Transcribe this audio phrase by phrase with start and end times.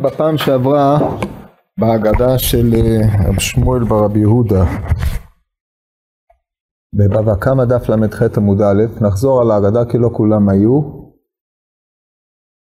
[0.00, 0.98] בפעם שעברה
[1.80, 4.64] בהגדה של אה, רב שמואל ברבי יהודה
[6.94, 10.80] בבבא קמא דף ל"ח עמוד א', נחזור על ההגדה כי לא כולם היו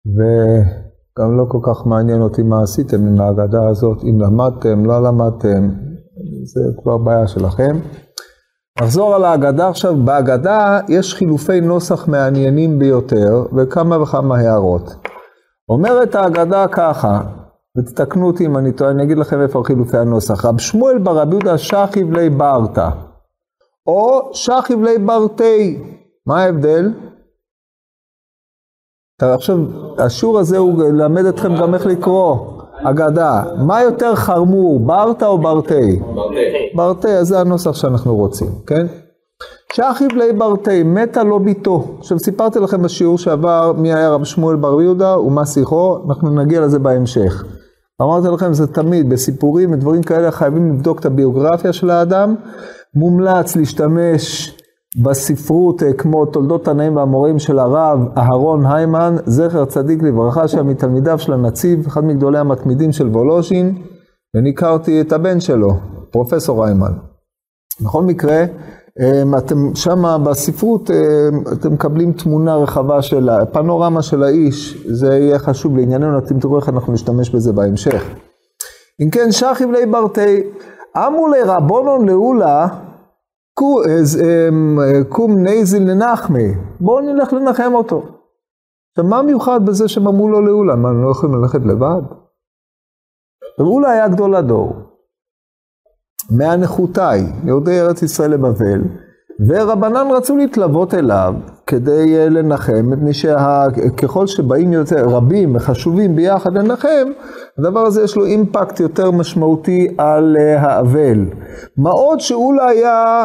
[0.07, 5.69] וגם לא כל כך מעניין אותי מה עשיתם עם ההגדה הזאת, אם למדתם, לא למדתם,
[6.45, 7.77] זה כבר בעיה שלכם.
[8.81, 15.16] נחזור על ההגדה עכשיו, בהגדה יש חילופי נוסח מעניינים ביותר וכמה וכמה הערות.
[15.69, 17.21] אומרת ההגדה ככה,
[17.79, 20.45] ותתקנו אותי אם אני טועה, אני אגיד לכם איפה חילופי הנוסח.
[20.45, 22.89] רב שמואל ברבי יהודה שכיב לי ברתא,
[23.87, 25.83] או שכיב לי ברתי.
[26.27, 26.93] מה ההבדל?
[29.23, 29.57] עכשיו,
[29.99, 32.37] השיעור הזה הוא ללמד אתכם גם איך לקרוא
[32.85, 33.43] אגדה.
[33.67, 36.01] מה יותר חרמור, ברתא או ברתי?
[36.15, 36.73] ברתי.
[36.75, 38.87] ברתי, אז זה הנוסח שאנחנו רוצים, כן?
[39.73, 41.97] שחיב לי ברתי, מתה לא ביתו.
[41.99, 46.61] עכשיו סיפרתי לכם בשיעור שעבר מי היה רב שמואל בר יהודה ומה שיחו, אנחנו נגיע
[46.61, 47.45] לזה בהמשך.
[48.03, 52.35] אמרתי לכם זה תמיד, בסיפורים ודברים כאלה חייבים לבדוק את הביוגרפיה של האדם.
[52.95, 54.57] מומלץ להשתמש
[55.03, 61.19] בספרות אה, כמו תולדות תנאים והמורים של הרב אהרון היימן, זכר צדיק לברכה, שהיה מתלמידיו
[61.19, 63.83] של הנציב, אחד מגדולי המתמידים של וולוז'ין,
[64.35, 65.73] ואני הכרתי את הבן שלו,
[66.11, 66.93] פרופסור היימן.
[67.81, 68.45] בכל מקרה,
[69.39, 70.97] אתם שמה בספרות, אמ,
[71.53, 76.69] אתם מקבלים תמונה רחבה של הפנורמה של האיש, זה יהיה חשוב לענייננו, אתם תראו איך
[76.69, 78.05] אנחנו נשתמש בזה בהמשך.
[79.03, 80.43] אם כן, שחיב לי ברתי,
[80.97, 82.69] אמו לרבונון לעולה,
[83.61, 88.03] אמ, קום נייזיל לנחמי, בואו נלך לנחם אותו.
[88.91, 90.77] עכשיו, מה מיוחד בזה שהם אמרו לו לעולה?
[90.77, 92.03] מה, הם לא יכולים ללכת לבד?
[93.59, 94.86] ועולה היה גדול הדור.
[96.31, 98.83] מהנחותאי, יהודי ארץ ישראל לבבל,
[99.49, 101.35] ורבנן רצו להתלוות אליו
[101.67, 107.11] כדי אה, לנחם, מפני שככל שבאים יותר רבים וחשובים ביחד לנחם,
[107.59, 111.25] הדבר הזה יש לו אימפקט יותר משמעותי על אה, האבל.
[111.77, 113.25] מה עוד שאולי היה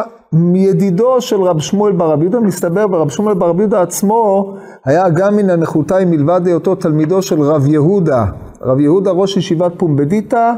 [0.54, 4.54] ידידו של רב שמואל ברב יהודה, מסתבר ברב שמואל ברב יהודה עצמו
[4.84, 8.24] היה גם מן הנחותאי מלבד היותו תלמידו של רב יהודה.
[8.62, 10.52] רב יהודה ראש ישיבת פומבדיתא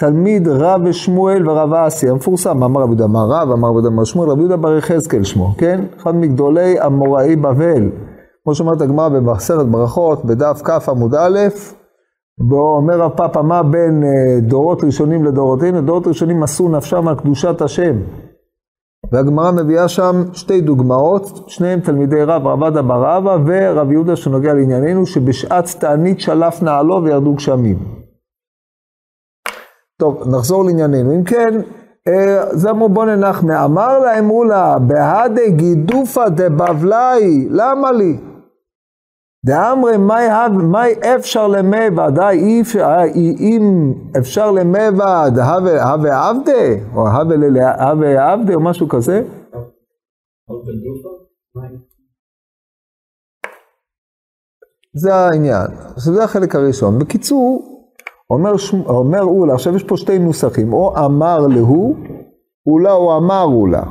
[0.00, 4.04] תלמיד רב ושמואל ורב אסי, המפורסם, אמר רבי יהודה אמר רב, אמר רבי יהודה אמר
[4.04, 5.84] שמואל, רבי יהודה בר יחזקאל שמו, כן?
[5.96, 7.90] אחד מגדולי אמוראי בבל.
[8.44, 11.38] כמו שאומרת הגמרא במסכת ברכות, בדף כ עמוד א',
[12.48, 15.80] בו אומר רב פאפא, מה בין אה, דורות ראשונים לדורותינו?
[15.80, 17.96] דורות ראשונים מסרו נפשם על קדושת השם.
[19.12, 24.54] והגמרא מביאה שם שתי דוגמאות, שניהם תלמידי רב, רב עדה בר אבא ורב יהודה שנוגע
[24.54, 28.05] לענייננו, שבשעת תענית שלף נעלו וירדו גשמים.
[29.98, 31.14] טוב, נחזור לענייננו.
[31.14, 31.60] אם כן,
[32.08, 38.18] אה, זה אמרו בוא ננח מאמר להם אולה, בהדה גידופא דבבלאי, למה לי?
[39.46, 42.30] דאמרי מאי אפשר למבד, אה,
[43.40, 49.22] אם אפשר למבד, הווה עבדה, או הווה עבדה, או משהו כזה.
[54.94, 55.66] זה העניין.
[55.96, 56.98] זה החלק הראשון.
[56.98, 57.75] בקיצור,
[58.30, 58.52] אומר,
[58.86, 61.96] אומר אולה, עכשיו יש פה שתי נוסחים, או אמר להוא,
[62.66, 63.82] אולה או אמר אולה.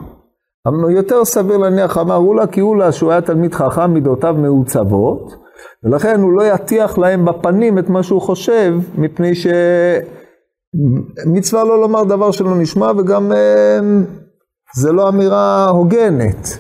[0.90, 5.36] יותר סביר להניח אמר אולה, כי אולה שהוא היה תלמיד חכם, מידותיו מעוצבות,
[5.84, 9.32] ולכן הוא לא יטיח להם בפנים את מה שהוא חושב, מפני
[11.26, 13.80] שמצווה לא לומר דבר שלא נשמע, וגם אה,
[14.76, 16.60] זה לא אמירה הוגנת.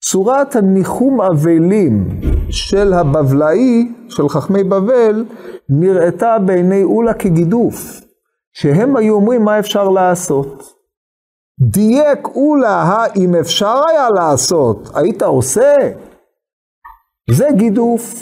[0.00, 2.20] צורת הניחום אבלים
[2.50, 5.24] של הבבלאי, של חכמי בבל,
[5.68, 8.00] נראתה בעיני אולה כגידוף,
[8.52, 10.62] שהם היו אומרים מה אפשר לעשות.
[11.60, 15.90] דייק אולה, האם אפשר היה לעשות, היית עושה?
[17.30, 18.14] זה גידוף.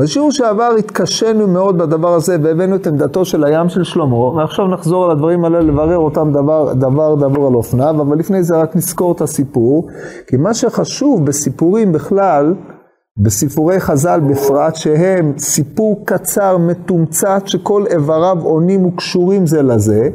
[0.00, 5.04] בשיעור שעבר התקשינו מאוד בדבר הזה והבאנו את עמדתו של הים של שלמה, ועכשיו נחזור
[5.04, 9.12] על הדברים האלה לברר אותם דבר דבר דבור על אופניו, אבל לפני זה רק נזכור
[9.12, 9.88] את הסיפור,
[10.26, 12.54] כי מה שחשוב בסיפורים בכלל,
[13.18, 20.08] בסיפורי חז"ל בפרט, שהם סיפור קצר, מתומצת, שכל איבריו עונים וקשורים זה לזה,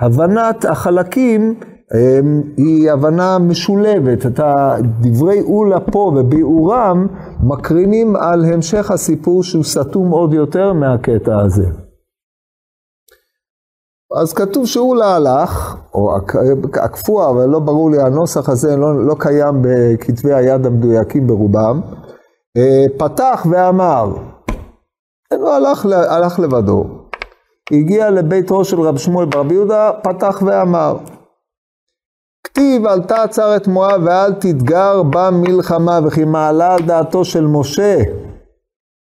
[0.00, 1.54] הבנת החלקים
[1.94, 4.26] אמ, היא הבנה משולבת.
[4.26, 7.06] את הדברי אולה פה וביאורם
[7.42, 11.66] מקרינים על המשך הסיפור שהוא סתום עוד יותר מהקטע הזה.
[14.20, 16.16] אז כתוב שאולה הלך, או
[16.82, 21.80] הקפוא, אבל לא ברור לי, הנוסח הזה לא, לא קיים בכתבי היד המדויקים ברובם.
[22.56, 24.12] אה, פתח ואמר,
[25.32, 26.84] הוא הלך, הלך לבדו.
[27.72, 30.96] הגיע לבית ראש של רב שמואל ברבי יהודה, פתח ואמר.
[32.44, 37.98] כתיב אל תעצר את מואב ואל תתגר במלחמה וכי מעלה על דעתו של משה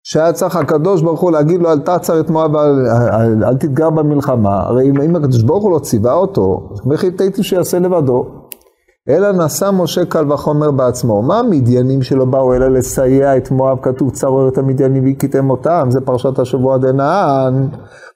[0.04, 3.90] שהיה צריך הקדוש ברוך הוא להגיד לו אל תעצר את מואב, אל, אל, אל תתגר
[3.90, 8.39] במלחמה, הרי אם הקדוש ברוך הוא לא ציווה אותו, וכי תהיתי שיעשה לבדו.
[9.10, 11.22] אלא נשא משה קל וחומר בעצמו.
[11.22, 13.78] מה המדיינים שלו באו אלא לסייע את מואב?
[13.82, 17.68] כתוב צרור את המדיינים והכיתם אותם, זה פרשת השבוע דנאן.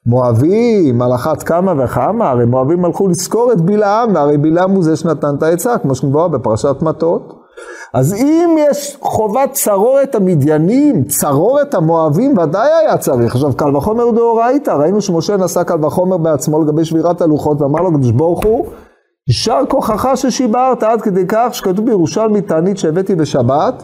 [0.06, 4.96] מואבים, על אחת כמה וכמה, הרי מואבים הלכו לזכור את בלעם, והרי בלעם הוא זה
[4.96, 7.34] שנתן את העצה, כמו שמבואר בפרשת מטות.
[7.94, 13.36] אז אם יש חובת צרורת המדיינים, צרורת המואבים, ודאי היה צריך.
[13.36, 17.94] עכשיו, קל וחומר דאורייתא, ראינו שמשה נשא קל וחומר בעצמו לגבי שבירת הלוחות, ואמר לו
[17.94, 18.66] קדוש ברוך הוא,
[19.28, 23.84] יישר כוחך ששיברת, עד כדי כך שכתוב בירושלמי תענית שהבאתי בשבת,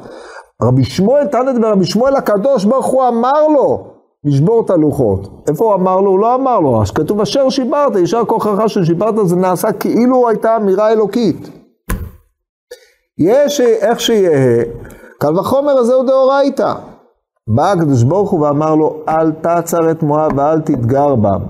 [0.62, 3.88] רבי שמואל תענית ורבי שמואל הקדוש ברוך הוא אמר לו
[4.24, 5.44] לשבור את הלוחות.
[5.50, 6.12] איפה הוא אמר לו?
[6.12, 10.92] הוא לא אמר לו, כתוב אשר שיברת, יישר כוחך ששיברת, זה נעשה כאילו הייתה אמירה
[10.92, 11.50] אלוקית.
[13.18, 14.64] יש איך שיהיה,
[15.20, 16.74] קל וחומר הזה הוא דאורייתא.
[17.56, 21.42] בא הקדוש ברוך הוא ואמר לו, אל תעצר את מואב ואל תתגר בם.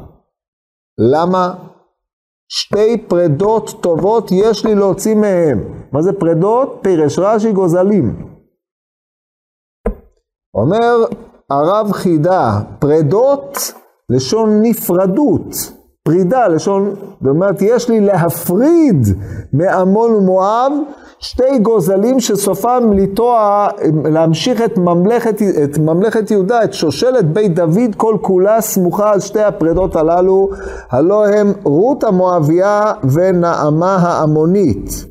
[0.97, 1.53] למה?
[2.51, 5.87] שתי פרדות טובות יש לי להוציא מהם.
[5.91, 6.79] מה זה פרדות?
[6.81, 8.35] פירש רש"י גוזלים.
[10.53, 11.05] אומר
[11.49, 13.57] הרב חידה, פרדות,
[14.09, 15.78] לשון נפרדות.
[16.09, 19.07] פרידה, לשון, זאת אומרת, יש לי להפריד
[19.53, 20.71] מעמון ומואב
[21.19, 23.67] שתי גוזלים שסופם לטוע,
[24.05, 29.41] להמשיך את ממלכת, את ממלכת יהודה, את שושלת בית דוד, כל כולה סמוכה על שתי
[29.41, 30.49] הפרדות הללו,
[30.91, 35.05] הלא הם רות המואביה ונעמה העמונית.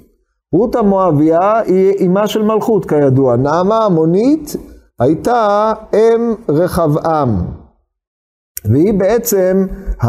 [0.54, 4.56] רות המואביה היא אימה של מלכות כידוע, נעמה העמונית
[5.00, 7.36] הייתה אם רחבעם.
[8.64, 9.66] והיא בעצם,
[10.04, 10.08] ה...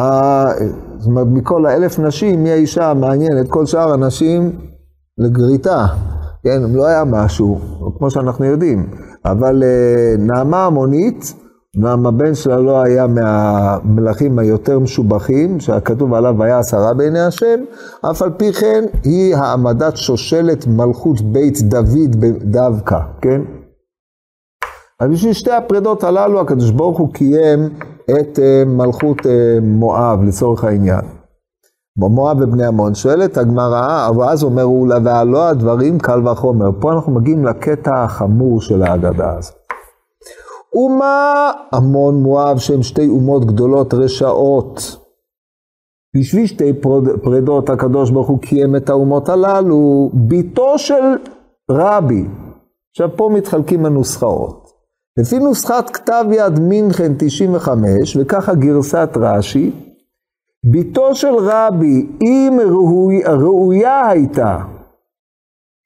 [0.97, 4.51] זאת אומרת, מכל האלף נשים, היא האישה המעניינת, כל שאר הנשים
[5.17, 5.85] לגריטה,
[6.43, 7.59] כן, לא היה משהו,
[7.97, 8.89] כמו שאנחנו יודעים,
[9.25, 11.33] אבל אה, נעמה המונית,
[11.77, 17.59] אמנם הבן שלה לא היה מהמלכים היותר משובחים, שהכתוב עליו היה עשרה בעיני השם,
[18.11, 23.41] אף על פי כן היא העמדת שושלת מלכות בית דוד דווקא, כן?
[24.99, 27.69] אז בשביל שתי הפרדות הללו הקדוש ברוך הוא קיים
[28.09, 31.01] את אה, מלכות אה, מואב לצורך העניין.
[31.97, 32.95] במואב ובני עמון.
[32.95, 36.69] שואלת הגמרא, ואז אומר הוא, והלא הדברים קל וחומר.
[36.79, 39.55] פה אנחנו מגיעים לקטע החמור של ההגדה הזאת.
[40.73, 44.97] אומה עמון מואב שהם שתי אומות גדולות רשעות.
[46.17, 46.73] בשביל שתי
[47.23, 51.03] פרדות הקדוש ברוך הוא קיים את האומות הללו, ביתו של
[51.71, 52.25] רבי.
[52.91, 54.58] עכשיו פה מתחלקים הנוסחאות.
[55.19, 59.71] לפי נוסחת כתב יד מינכן 95, וככה גרסת רש"י,
[60.71, 64.57] ביתו של רבי, אם ראוי, ראויה הייתה,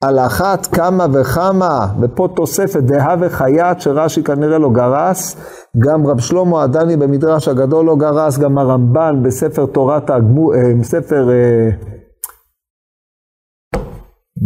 [0.04, 5.36] על אחת כמה וכמה, ופה תוספת דהה וחייט שרש"י כנראה לא גרס,
[5.78, 11.30] גם רב שלמה הדני במדרש הגדול לא גרס, גם הרמב"ן בספר תורת הגמור, אה, ספר,
[11.30, 11.70] אה,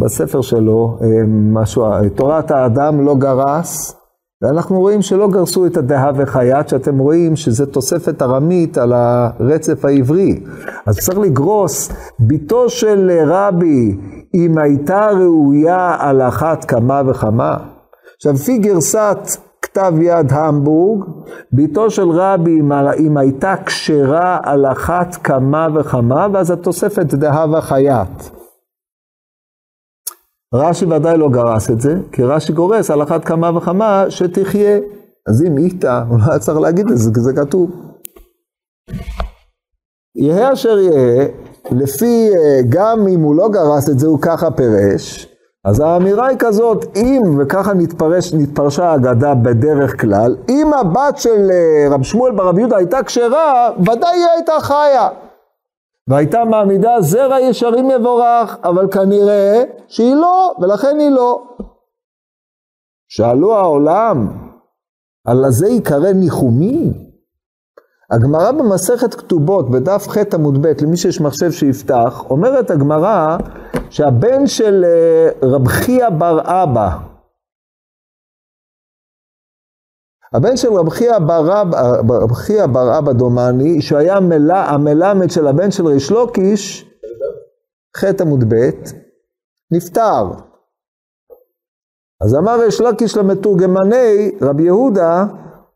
[0.05, 1.07] בספר שלו, אה,
[1.53, 1.85] משהו,
[2.17, 3.98] תורת האדם לא גרס,
[4.43, 10.41] ואנחנו רואים שלא גרסו את הדהה וחייט, שאתם רואים שזה תוספת ארמית על הרצף העברי.
[10.87, 13.97] אז צריך לגרוס, ביתו של רבי,
[14.35, 17.57] אם הייתה ראויה על אחת כמה וכמה.
[18.17, 19.19] עכשיו, לפי גרסת
[19.63, 21.05] כתב יד המבורג,
[21.53, 22.61] ביתו של רבי,
[22.99, 28.38] אם הייתה כשרה על אחת כמה וכמה, ואז התוספת דהה וחייט.
[30.55, 34.79] רש"י ודאי לא גרס את זה, כי רש"י גורס על אחת כמה וכמה שתחיה.
[35.29, 37.71] אז אם איתה, הוא לא היה צריך להגיד את זה, כי זה כתוב.
[40.17, 41.27] יהא אשר יהא,
[41.71, 45.29] לפי, אה, גם אם הוא לא גרס את זה, הוא ככה פירש,
[45.65, 51.89] אז האמירה היא כזאת, אם, וככה נתפרש, נתפרשה האגדה בדרך כלל, אם הבת של אה,
[51.91, 55.09] רב שמואל ברב יהודה הייתה כשרה, ודאי היא הייתה חיה.
[56.09, 61.43] והייתה מעמידה זרע ישרים יבורך, אבל כנראה שהיא לא, ולכן היא לא.
[63.09, 64.29] שאלו העולם,
[65.27, 66.93] על הזה ייקרא ניחומי?
[68.11, 73.37] הגמרא במסכת כתובות, בדף ח' עמוד ב', למי שיש מחשב שיפתח, אומרת הגמרא
[73.91, 76.89] שהבן של אה, רב חייא בר אבא,
[80.33, 80.69] הבן של
[81.27, 81.69] בר,
[82.07, 84.51] רב חייא בר אבא דומני, שהיה מל...
[84.51, 86.91] המלמד של הבן של ריש לוקיש,
[87.97, 88.71] ח' עמוד ב',
[89.73, 90.31] נפטר.
[92.25, 95.27] אז אמר ריש לוקיש למתורגמני רב יהודה,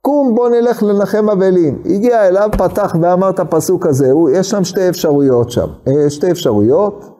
[0.00, 1.82] קום בוא נלך לנחם אבלים.
[1.84, 7.11] הגיע אליו, פתח ואמר את הפסוק הזה, יש שם שתי אפשרויות שם, אה, שתי אפשרויות,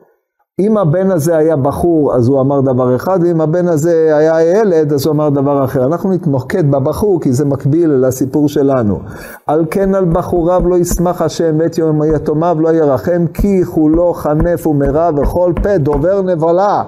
[0.59, 4.93] אם הבן הזה היה בחור, אז הוא אמר דבר אחד, ואם הבן הזה היה ילד,
[4.93, 5.85] אז הוא אמר דבר אחר.
[5.85, 8.99] אנחנו נתמקד בבחור, כי זה מקביל לסיפור שלנו.
[9.47, 11.79] על כן על בחוריו לא ישמח השם, ואת
[12.15, 16.83] יתומיו לא ירחם, כי כולו חנף ומרע, וכל פה דובר נבלה.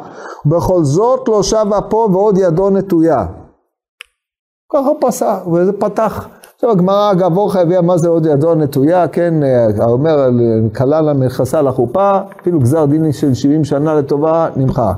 [0.45, 3.25] בכל זאת לא שבה פה ועוד ידו נטויה.
[4.73, 6.27] ככה פסק, וזה פתח.
[6.65, 9.33] עכשיו הגמרא, אגב, אורחה הביאה מה זה עוד ידו נטויה, כן,
[9.81, 10.29] אומר,
[10.75, 14.97] כלל המכסה לחופה, אפילו גזר דין של 70 שנה לטובה, נמחק.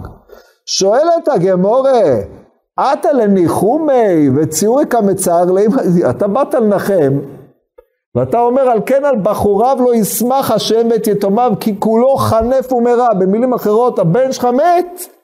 [0.66, 2.02] שואלת הגמורה,
[2.78, 5.72] עתה לניחומי וציורי כמצער להם,
[6.10, 7.20] אתה באת לנחם,
[8.16, 13.14] ואתה אומר על כן על בחוריו לא ישמח השם את יתומיו כי כולו חנף ומרע,
[13.14, 15.17] במילים אחרות הבן שלך מת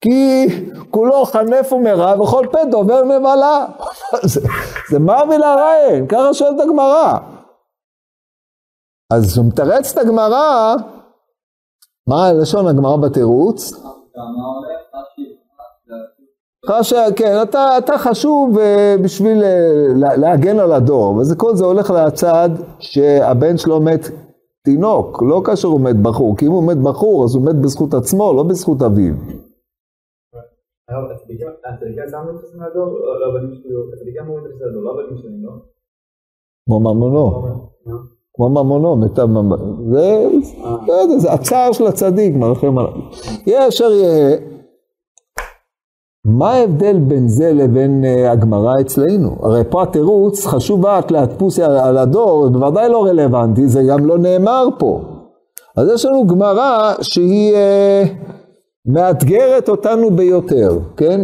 [0.00, 0.46] כי
[0.90, 3.66] כולו חנף ומרע וכל פה דובר נבלה.
[4.32, 4.40] זה,
[4.90, 7.18] זה מר ולהראין, ככה שואלת הגמרא.
[9.12, 10.74] אז הוא מתרץ את הגמרא,
[12.06, 13.72] מה לשון הגמרא בתירוץ?
[16.68, 22.50] חש, כן, אתה, אתה חשוב אה, בשביל אה, להגן על הדור, וכל זה הולך לצד
[22.78, 24.08] שהבן שלו מת
[24.64, 27.94] תינוק, לא כאשר הוא מת בחור, כי אם הוא מת בחור אז הוא מת בזכות
[27.94, 29.14] עצמו, לא בזכות אביו.
[36.66, 37.42] כמו ממונו.
[38.34, 39.94] כמו ממונו, מיטב ממונו.
[41.18, 42.92] זה הצער של הצדיק, מרחם עליו.
[43.46, 44.36] יהיה אשר יהיה.
[46.24, 49.36] מה ההבדל בין זה לבין uh, הגמרא אצלנו?
[49.42, 54.68] הרי פה התירוץ חשוב רק להדפוס על הדור, בוודאי לא רלוונטי, זה גם לא נאמר
[54.78, 55.00] פה.
[55.76, 57.56] אז יש לנו גמרא שהיא
[58.86, 61.20] מאתגרת אותנו ביותר, כן?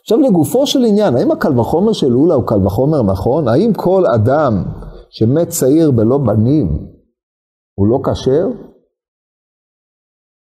[0.00, 3.48] עכשיו לגופו של עניין, האם הקל וחומר של אולה הוא קל וחומר נכון?
[3.48, 4.64] האם כל אדם
[5.10, 6.68] שמת צעיר בלא בנים
[7.74, 8.46] הוא לא כשר?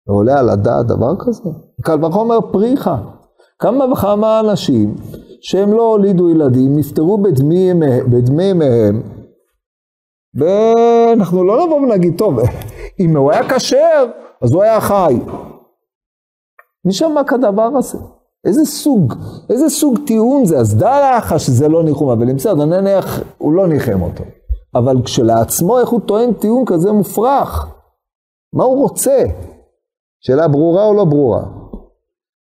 [0.07, 1.49] ועולה על הדעת דבר כזה?
[1.81, 2.97] קל וחומר פריחה.
[3.59, 4.95] כמה וכמה אנשים
[5.41, 7.17] שהם לא הולידו ילדים, נפטרו
[8.11, 9.01] בדמי ימיהם,
[10.35, 12.39] ואנחנו לא נבוא ונגיד, טוב,
[12.99, 14.05] אם הוא היה כשר,
[14.41, 15.19] אז הוא היה חי.
[16.85, 17.97] מי שמע כדבר הזה?
[18.45, 19.13] איזה סוג,
[19.49, 20.57] איזה סוג טיעון זה?
[20.57, 24.23] אז דע לך שזה לא ניחום, אבל אם בסדר, נניח, הוא לא ניחם אותו.
[24.75, 27.67] אבל כשלעצמו, איך הוא טוען טיעון כזה מופרך?
[28.53, 29.23] מה הוא רוצה?
[30.21, 31.43] שאלה ברורה או לא ברורה?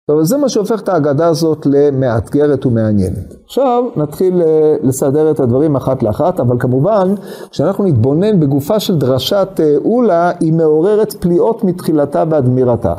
[0.07, 3.33] טוב, זה מה שהופך את ההגדה הזאת למאתגרת ומעניינת.
[3.45, 7.13] עכשיו נתחיל אה, לסדר את הדברים אחת לאחת, אבל כמובן,
[7.51, 12.93] כשאנחנו נתבונן בגופה של דרשת אה, אולה, היא מעוררת פליאות מתחילתה ועד גמירתה.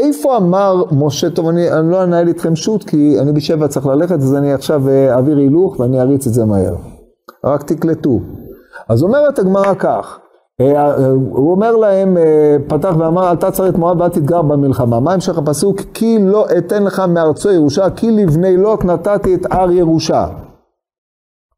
[0.00, 4.14] איפה אמר משה, טוב אני, אני לא אנהל איתכם שו"ת כי אני בשבע צריך ללכת
[4.18, 6.74] אז אני עכשיו אה, אעביר הילוך ואני אריץ את זה מהר.
[7.44, 8.20] רק תקלטו.
[8.88, 10.18] אז אומרת הגמרא כך,
[10.60, 12.16] אה, אה, הוא אומר להם,
[12.68, 15.00] פתח ואמר, אל תעצר את מואב ואל תתגר במלחמה.
[15.00, 15.80] מה המשך הפסוק?
[15.94, 20.26] כי לא אתן לך מארצו ירושה, כי לבני לוט נתתי את הר ירושה.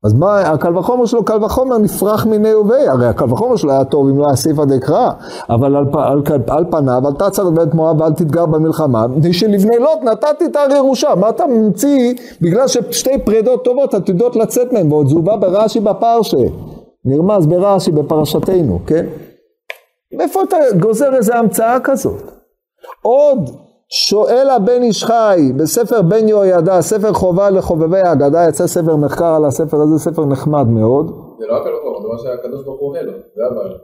[0.05, 3.85] אז מה, הקל וחומר שלו, קל וחומר נפרח מיני וביה, הרי הקל וחומר שלו היה
[3.85, 5.11] טוב אם לא היה סיפא דקרא,
[5.51, 10.03] אבל על, על, על, על פניו, אל תעצר את מואב ואל תתגר במלחמה, שלבני לוט
[10.03, 15.09] נתתי את הר ירושה, מה אתה ממציא, בגלל ששתי פרידות טובות עתידות לצאת מהן, ועוד
[15.09, 16.37] זה הובא ברש"י בפרשה,
[17.05, 19.07] נרמז ברש"י בפרשתנו, כן?
[20.13, 22.23] מאיפה אתה גוזר איזה המצאה כזאת?
[23.03, 23.51] עוד
[23.95, 29.45] שואל הבן איש חי בספר בן יהוידע, ספר חובה לחובבי האגדה, יצא ספר מחקר על
[29.45, 31.07] הספר הזה, ספר נחמד מאוד.
[31.39, 33.79] זה לא הקדוש ברוך הוא, זה מה שהקדוש ברוך הוא עונה לו, זה הבעיה.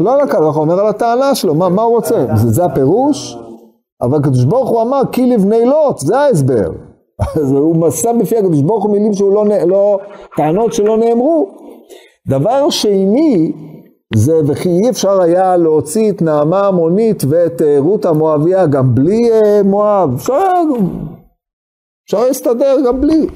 [0.00, 2.26] לא על ברוך הוא אומר על הטענה שלו, מה, הוא רוצה?
[2.36, 3.36] זה, זה הפירוש?
[4.02, 6.70] אבל הקדוש ברוך הוא אמר כי לבני לוט, זה ההסבר.
[7.40, 9.98] אז הוא מסע בפי הקדוש ברוך הוא מילים שהוא לא, לא,
[10.36, 11.48] טענות שלא נאמרו.
[12.28, 13.52] דבר שני,
[14.14, 19.30] זה וכי אי אפשר היה להוציא את נעמה המונית ואת אה, רות המואביה גם בלי
[19.32, 20.62] אה, מואב, אפשר,
[22.06, 23.26] אפשר להסתדר גם בלי.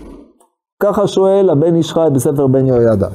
[0.83, 3.09] ככה שואל הבן איש חי בספר בן יהוידע.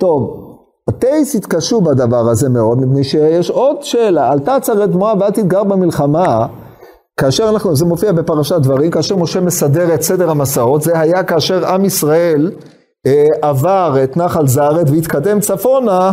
[0.00, 0.46] טוב,
[0.88, 5.64] הטייס התקשו בדבר הזה מאוד, מפני שיש עוד שאלה, אל תעצר את מואב ואל תתגר
[5.64, 6.46] במלחמה,
[7.20, 11.66] כאשר אנחנו, זה מופיע בפרשת דברים, כאשר משה מסדר את סדר המסעות, זה היה כאשר
[11.66, 12.50] עם ישראל
[13.42, 16.12] עבר את נחל זרת והתקדם צפונה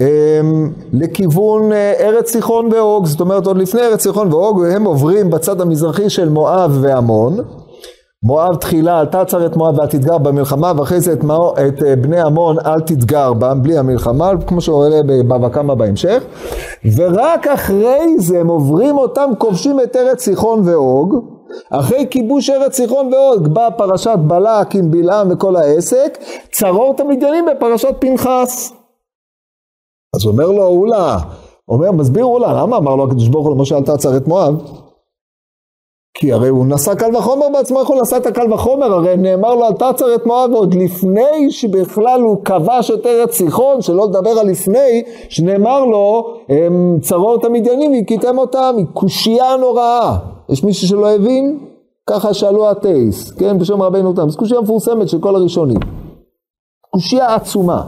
[0.00, 5.30] אמ, לכיוון אה, ארץ סיחון ואוג, זאת אומרת עוד לפני ארץ סיחון ואוג, הם עוברים
[5.30, 7.38] בצד המזרחי של מואב ועמון.
[8.22, 11.96] מואב תחילה אל תעצר את מואב ואל תתגר במלחמה ואחרי זה את, מאו, את אה,
[11.96, 16.22] בני עמון אל תתגר בם בלי המלחמה כמו שעולה בבבא קמא בהמשך.
[16.96, 21.37] ורק אחרי זה הם עוברים אותם כובשים את ארץ סיחון ואוג
[21.70, 26.18] אחרי כיבוש ארץ סיחון ועוד, באה פרשת בלק עם בלעם וכל העסק,
[26.52, 28.72] צרור את המדיינים בפרשת פנחס.
[30.16, 31.18] אז אומר לו אולה,
[31.68, 34.87] אומר, מסביר אולה, למה אמר לו הקדוש ברוך הוא למשה אל תעצר את מואב?
[36.20, 38.92] כי הרי הוא נשא קל וחומר בעצמו, איך הוא נשא את הקל וחומר?
[38.92, 43.82] הרי נאמר לו אל תעצר את מואב עוד לפני שבכלל הוא כבש את ארץ סיחון,
[43.82, 46.34] שלא לדבר על לפני, שנאמר לו
[47.00, 50.16] צרות המדיינים והכיתם אותם, היא קושייה נוראה.
[50.48, 51.58] יש מישהו שלא הבין?
[52.06, 54.30] ככה שאלו הטייס, כן, בשם רבינו תם.
[54.30, 55.78] זו קושייה מפורסמת של כל הראשונים.
[56.90, 57.82] קושייה עצומה.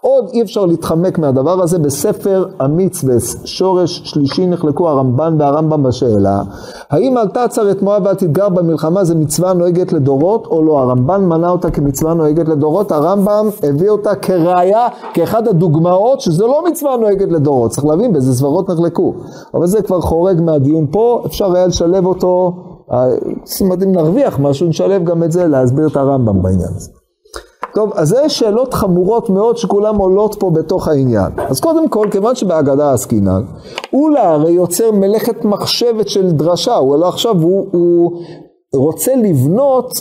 [0.00, 3.14] עוד אי אפשר להתחמק מהדבר הזה, בספר המצווה,
[3.44, 6.42] שורש שלישי נחלקו הרמב"ן והרמב"ם בשאלה,
[6.90, 10.78] האם אל תעצר את מואב ואל תתגר במלחמה זה מצווה נוהגת לדורות או לא?
[10.78, 16.96] הרמב"ן מנה אותה כמצווה נוהגת לדורות, הרמב"ם הביא אותה כראיה, כאחד הדוגמאות שזה לא מצווה
[16.96, 19.14] נוהגת לדורות, צריך להבין באיזה סברות נחלקו,
[19.54, 22.52] אבל זה כבר חורג מהדיון פה, אפשר היה לשלב אותו,
[23.44, 26.95] זאת אומרת אם נרוויח משהו, נשלב גם את זה, להסביר את הרמב"ם בעניין הזה.
[27.76, 31.32] טוב, אז זה שאלות חמורות מאוד שכולם עולות פה בתוך העניין.
[31.48, 33.42] אז קודם כל, כיוון שבהגדה עסקינן,
[33.92, 38.20] אולה הרי יוצר מלאכת מחשבת של דרשה, הוא לא עכשיו, הוא, הוא
[38.72, 39.92] רוצה לבנות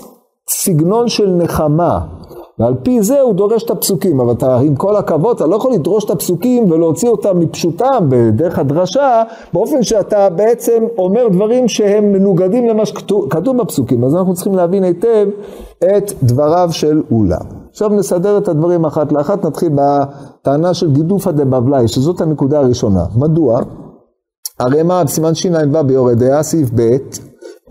[0.50, 2.00] סגנון של נחמה.
[2.60, 5.74] ועל פי זה הוא דורש את הפסוקים, אבל אתה, עם כל הכבוד, אתה לא יכול
[5.74, 12.68] לדרוש את הפסוקים ולהוציא אותם מפשוטם בדרך הדרשה, באופן שאתה בעצם אומר דברים שהם מנוגדים
[12.68, 14.04] למה שכתוב בפסוקים.
[14.04, 15.28] אז אנחנו צריכים להבין היטב
[15.80, 17.65] את דבריו של אולה.
[17.76, 23.04] עכשיו נסדר את הדברים אחת לאחת, נתחיל בטענה של גידופא דבבלי, שזאת הנקודה הראשונה.
[23.16, 23.60] מדוע?
[24.60, 26.98] הרי מה, בסימן שע"ו ביורדיה, סעיף ב',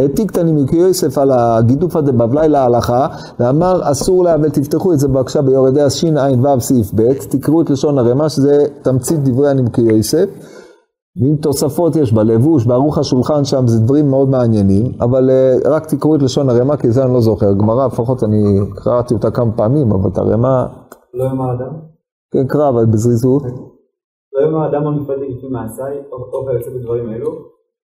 [0.00, 3.06] העתיק תנימיקי יוסף על הגידופא דבבלי להלכה,
[3.40, 8.28] ואמר אסור לה, ותפתחו את זה בבקשה ביורדיה שע"ו סעיף ב', תקראו את לשון הרמ"א,
[8.28, 10.26] שזה תמצית דברי הנימוקי יוסף.
[11.20, 16.16] ועם תוספות יש בלבוש, בערוך השולחן שם, זה דברים מאוד מעניינים, אבל uh, רק תקראו
[16.16, 17.52] את לשון הרמ"א, כי זה אני לא זוכר.
[17.52, 18.42] גמרא, לפחות אני
[18.84, 20.66] קראתי אותה כמה פעמים, אבל את הרמ"א...
[21.14, 21.72] לא יום האדם?
[22.32, 23.42] כן, קרא, אבל בזריזות.
[24.32, 27.30] לא יום האדם המפלטי לפי מעשיי, או כיוצא בדברים אלו,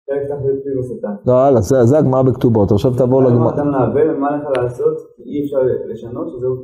[0.07, 1.15] פרק ת"ב פירוס השטן.
[1.25, 3.51] לא, הלאה, זה, הגמרא בכתובות, עכשיו תעבור לגמרא.
[3.51, 4.97] האדם לעוול, ומה לך לעשות?
[5.25, 6.55] אי אפשר לשנות, שזהו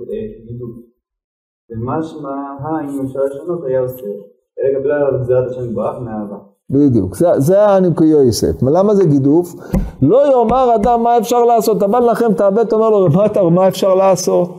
[0.48, 0.72] גידול.
[1.70, 2.30] ומשמע,
[2.84, 4.08] אם אפשר לשנות, היה עושה.
[4.60, 6.38] אלא קבלה עליו גזירת השם יתברך מאהבה.
[6.70, 8.64] בדיוק, זה, זה הנימוקי יוסף.
[8.64, 9.56] למה זה גידוף?
[10.02, 13.50] לא יאמר אדם מה אפשר לעשות, אתה בא לנחם את הבט, אומר לו, רב עטר,
[13.50, 14.50] מה אפשר לעשות?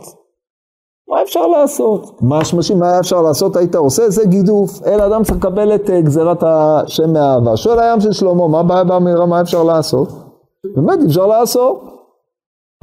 [1.09, 2.21] מה אפשר לעשות?
[2.21, 4.09] מה השמשים, מה אפשר לעשות, היית עושה?
[4.09, 4.83] זה גידוף.
[4.85, 7.57] אלא אדם צריך לקבל את uh, גזירת השם מאהבה.
[7.57, 10.09] שואל הים של שלמה, מה הבעיה באמירה, מה אפשר לעשות?
[10.75, 11.83] באמת, אפשר לעשות.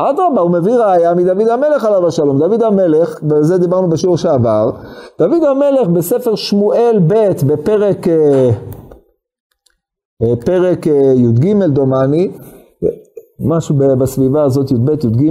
[0.00, 2.38] אדרבה, הוא מביא ראיה מדוד המלך עליו השלום.
[2.38, 4.70] דוד המלך, וזה דיברנו בשיעור שעבר,
[5.18, 8.06] דוד המלך בספר שמואל ב' בפרק...
[10.22, 12.30] Uh, פרק י"ג דומני,
[13.40, 15.30] משהו בסביבה הזאת י"ב, י"ג,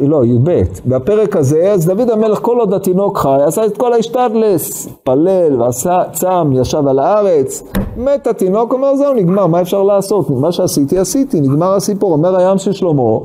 [0.00, 0.62] לא, י"ב.
[0.86, 6.02] בפרק הזה, אז דוד המלך כל עוד התינוק חי, עשה את כל ההשתדלס, פלל ועשה
[6.12, 7.62] צם, ישב על הארץ,
[7.96, 10.30] מת התינוק, אומר זהו, נגמר, מה אפשר לעשות?
[10.30, 12.12] מה שעשיתי, עשיתי, נגמר הסיפור.
[12.12, 13.18] אומר הים של שלמה,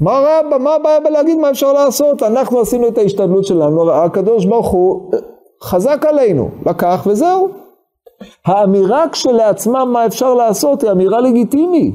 [0.00, 2.22] מה רע, מה הבעיה בלהגיד מה אפשר לעשות?
[2.22, 5.10] אנחנו עשינו את ההשתדלות שלנו, הקדוש ברוך הוא
[5.62, 7.61] חזק עלינו, לקח וזהו.
[8.46, 11.94] האמירה כשלעצמה מה אפשר לעשות היא אמירה לגיטימית.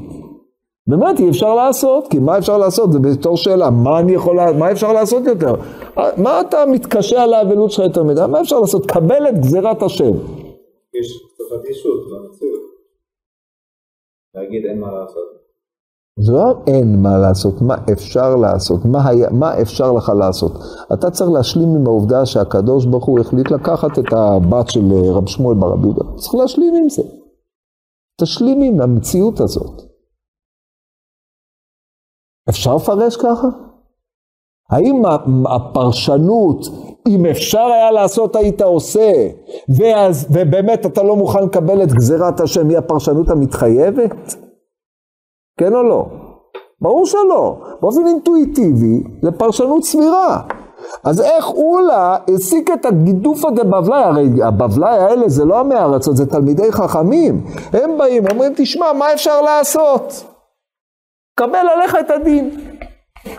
[0.86, 2.92] באמת אי אפשר לעשות, כי מה אפשר לעשות?
[2.92, 5.54] זה בתור שאלה, מה אני יכול, מה אפשר לעשות יותר?
[6.16, 8.20] מה אתה מתקשה על האבלות שלך יותר מדי?
[8.30, 8.86] מה אפשר לעשות?
[8.86, 10.12] קבל את גזירת השם.
[11.00, 12.60] יש תקופת ישות במציאות.
[14.34, 15.37] להגיד אין מה לעשות.
[16.20, 20.52] זה לא אין מה לעשות, מה אפשר לעשות, מה, היה, מה אפשר לך לעשות.
[20.92, 25.56] אתה צריך להשלים עם העובדה שהקדוש ברוך הוא החליט לקחת את הבת של רב שמואל
[25.56, 26.04] ברב יהודה.
[26.16, 27.02] צריך להשלים עם זה.
[28.20, 29.82] תשלים עם המציאות הזאת.
[32.48, 33.48] אפשר לפרש ככה?
[34.70, 35.02] האם
[35.46, 36.66] הפרשנות,
[37.08, 39.12] אם אפשר היה לעשות היית עושה,
[39.68, 44.47] ואז, ובאמת אתה לא מוכן לקבל את גזירת השם, היא הפרשנות המתחייבת?
[45.58, 46.06] כן או לא?
[46.80, 47.56] ברור שלא.
[47.80, 50.40] באופן אינטואיטיבי, זה פרשנות סבירה.
[51.04, 54.02] אז איך אולה הסיק את הגידופא דבבלי?
[54.02, 57.44] הרי הבבלי האלה זה לא עמי ארצות, זה תלמידי חכמים.
[57.72, 60.24] הם באים, אומרים, תשמע, מה אפשר לעשות?
[61.40, 62.50] קבל עליך את הדין.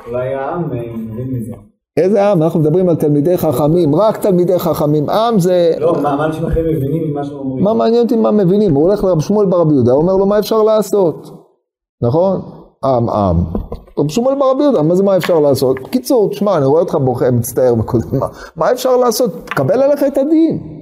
[0.07, 1.53] אולי העם מבין מזה.
[1.97, 2.43] איזה עם?
[2.43, 5.09] אנחנו מדברים על תלמידי חכמים, רק תלמידי חכמים.
[5.09, 5.71] עם זה...
[5.79, 7.63] לא, מה אנשים אחרים מבינים ממה שהם אומרים?
[7.63, 8.73] מה מעניין אותי מה מבינים?
[8.75, 11.38] הוא הולך לרב שמואל ברבי יהודה, הוא אומר לו מה אפשר לעשות.
[12.01, 12.41] נכון?
[12.83, 13.37] עם עם.
[13.99, 15.79] רב שמואל ברבי יהודה, מה זה מה אפשר לעשות?
[15.79, 19.49] בקיצור, תשמע, אני רואה אותך בוכה, מצטער מקודם, מה, מה אפשר לעשות?
[19.49, 20.79] קבל עליך את הדין.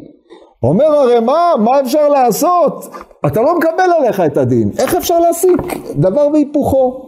[0.64, 2.86] אומר הרי מה, מה אפשר לעשות?
[3.26, 4.72] אתה לא מקבל עליך את הדין.
[4.80, 5.62] איך אפשר להסיק
[5.96, 7.07] דבר והיפוכו?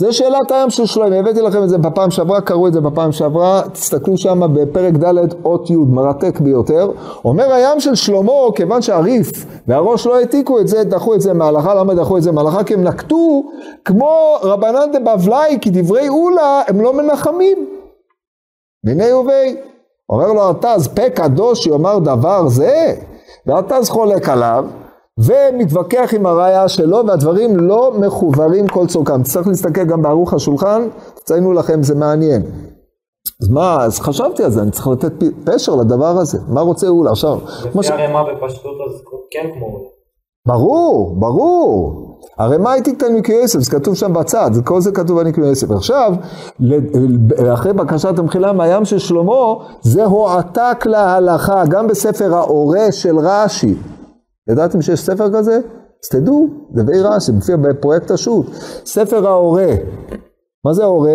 [0.00, 3.12] זה שאלת הים של שלמה, הבאתי לכם את זה בפעם שעברה, קראו את זה בפעם
[3.12, 6.90] שעברה, תסתכלו שם בפרק ד' אות י', מרתק ביותר.
[7.24, 11.74] אומר הים של שלמה, כיוון שהריף והראש לא העתיקו את זה, דחו את זה מההלכה,
[11.74, 12.64] למה דחו את זה מההלכה?
[12.64, 13.44] כי הם נקטו
[13.84, 17.66] כמו רבנן דבבלי, כי דברי אולה הם לא מנחמים.
[18.84, 19.56] מיני ובי.
[20.08, 22.94] אומר לו התז, פה קדוש יאמר דבר זה,
[23.46, 24.64] והתז חולק עליו.
[25.18, 29.22] ומתווכח עם הראייה שלו, והדברים לא מחוברים כל צורכם.
[29.22, 32.42] צריך להסתכל גם בערוך השולחן, תציינו לכם, זה מעניין.
[33.42, 35.12] אז מה, אז חשבתי על זה, אני צריך לתת
[35.44, 36.38] פשר לדבר הזה.
[36.48, 37.38] מה רוצה אולה עכשיו?
[37.64, 39.88] לפי הרמה בפשטות אז כן כמו אולה.
[40.46, 42.04] ברור, ברור.
[42.38, 45.70] הרמה היא תקטן מקריאסף, זה כתוב שם בצד, כל זה כתוב על מקריאסף.
[45.70, 46.12] עכשיו,
[47.54, 53.74] אחרי בקשת המחילה מהים של שלמה, זה הועתק להלכה, גם בספר האורה של רש"י.
[54.50, 55.60] ידעתם שיש ספר כזה?
[56.04, 58.46] אז תדעו, זה די רש"י, מופיע בפרויקט השו"ת.
[58.86, 59.74] ספר ההורה.
[60.64, 61.14] מה זה ההורה?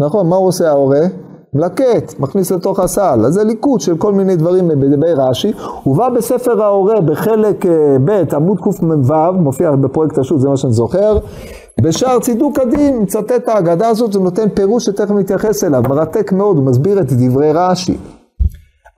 [0.00, 1.00] נכון, מה הוא עושה ההורה?
[1.54, 3.20] מלקט, מכניס לתוך הסל.
[3.26, 5.52] אז זה ליקוט של כל מיני דברים בדבי רש"י.
[5.82, 11.18] הובא בספר ההורה בחלק אה, ב', עמוד קמ"ו, מופיע בפרויקט השו"ת, זה מה שאני זוכר.
[11.80, 16.56] בשער צידוק הדין, מצטט את ההגדה הזאת, הוא נותן פירוש שתכף נתייחס אליו, מרתק מאוד,
[16.56, 17.96] הוא מסביר את דברי רש"י.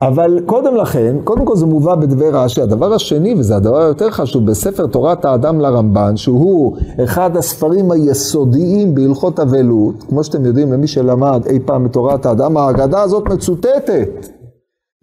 [0.03, 4.47] אבל קודם לכן, קודם כל זה מובא בדבר רש"י, הדבר השני, וזה הדבר היותר חשוב,
[4.47, 11.47] בספר תורת האדם לרמב"ן, שהוא אחד הספרים היסודיים בהלכות אבלות, כמו שאתם יודעים, למי שלמד
[11.47, 14.27] אי פעם את תורת האדם, ההגדה הזאת מצוטטת.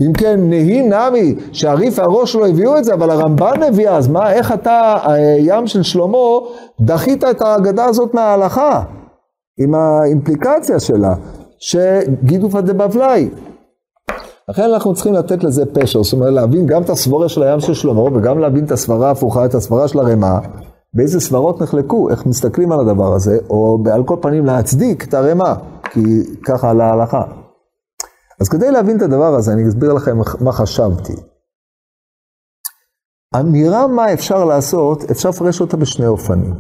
[0.02, 4.34] אם כן, נהי נמי, שהריף הראש לא הביאו את זה, אבל הרמב"ן הביא, אז מה,
[4.34, 4.98] איך אתה,
[5.40, 6.18] ים של שלמה,
[6.82, 8.84] דחית את ההגדה הזאת מההלכה,
[9.60, 11.14] עם האימפליקציה שלה,
[11.60, 13.30] שגידופא דבבלי.
[14.50, 17.74] לכן אנחנו צריכים לתת לזה פשר, זאת אומרת להבין גם את הסבורה של הים של
[17.74, 20.40] שלמה וגם להבין את הסברה ההפוכה, את הסברה של הרמ"א,
[20.94, 25.54] באיזה סברות נחלקו, איך מסתכלים על הדבר הזה, או על כל פנים להצדיק את הרמ"א,
[25.92, 26.00] כי
[26.46, 27.22] ככה על ההלכה.
[28.42, 31.14] אז כדי להבין את הדבר הזה, אני אסביר לכם מה חשבתי.
[33.40, 36.54] אמירה מה אפשר לעשות, אפשר לפרש אותה בשני אופנים.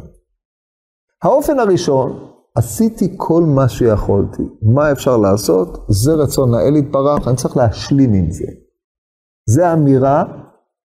[1.23, 2.26] האופן הראשון,
[2.57, 4.43] עשיתי כל מה שיכולתי.
[4.61, 5.85] מה אפשר לעשות?
[5.89, 8.45] זה רצון האל יתברך, אני צריך להשלים עם זה.
[9.49, 10.23] זה אמירה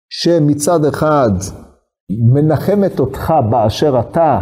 [0.09, 1.29] שמצד אחד
[2.33, 4.41] מנחמת אותך באשר אתה,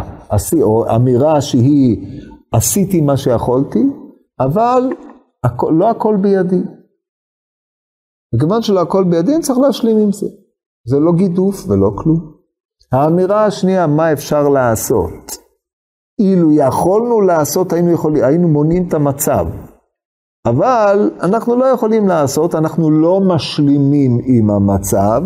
[0.62, 2.20] או אמירה שהיא
[2.52, 3.82] עשיתי מה שיכולתי,
[4.40, 4.82] אבל
[5.46, 6.62] הכ- לא הכל בידי.
[8.34, 10.26] וכיוון שלא הכל בידי, אני צריך להשלים עם זה.
[10.88, 12.32] זה לא גידוף ולא כלום.
[12.92, 15.29] האמירה השנייה, מה אפשר לעשות?
[16.20, 19.46] אילו יכולנו לעשות, היינו, יכול, היינו מונעים את המצב.
[20.46, 25.22] אבל אנחנו לא יכולים לעשות, אנחנו לא משלימים עם המצב,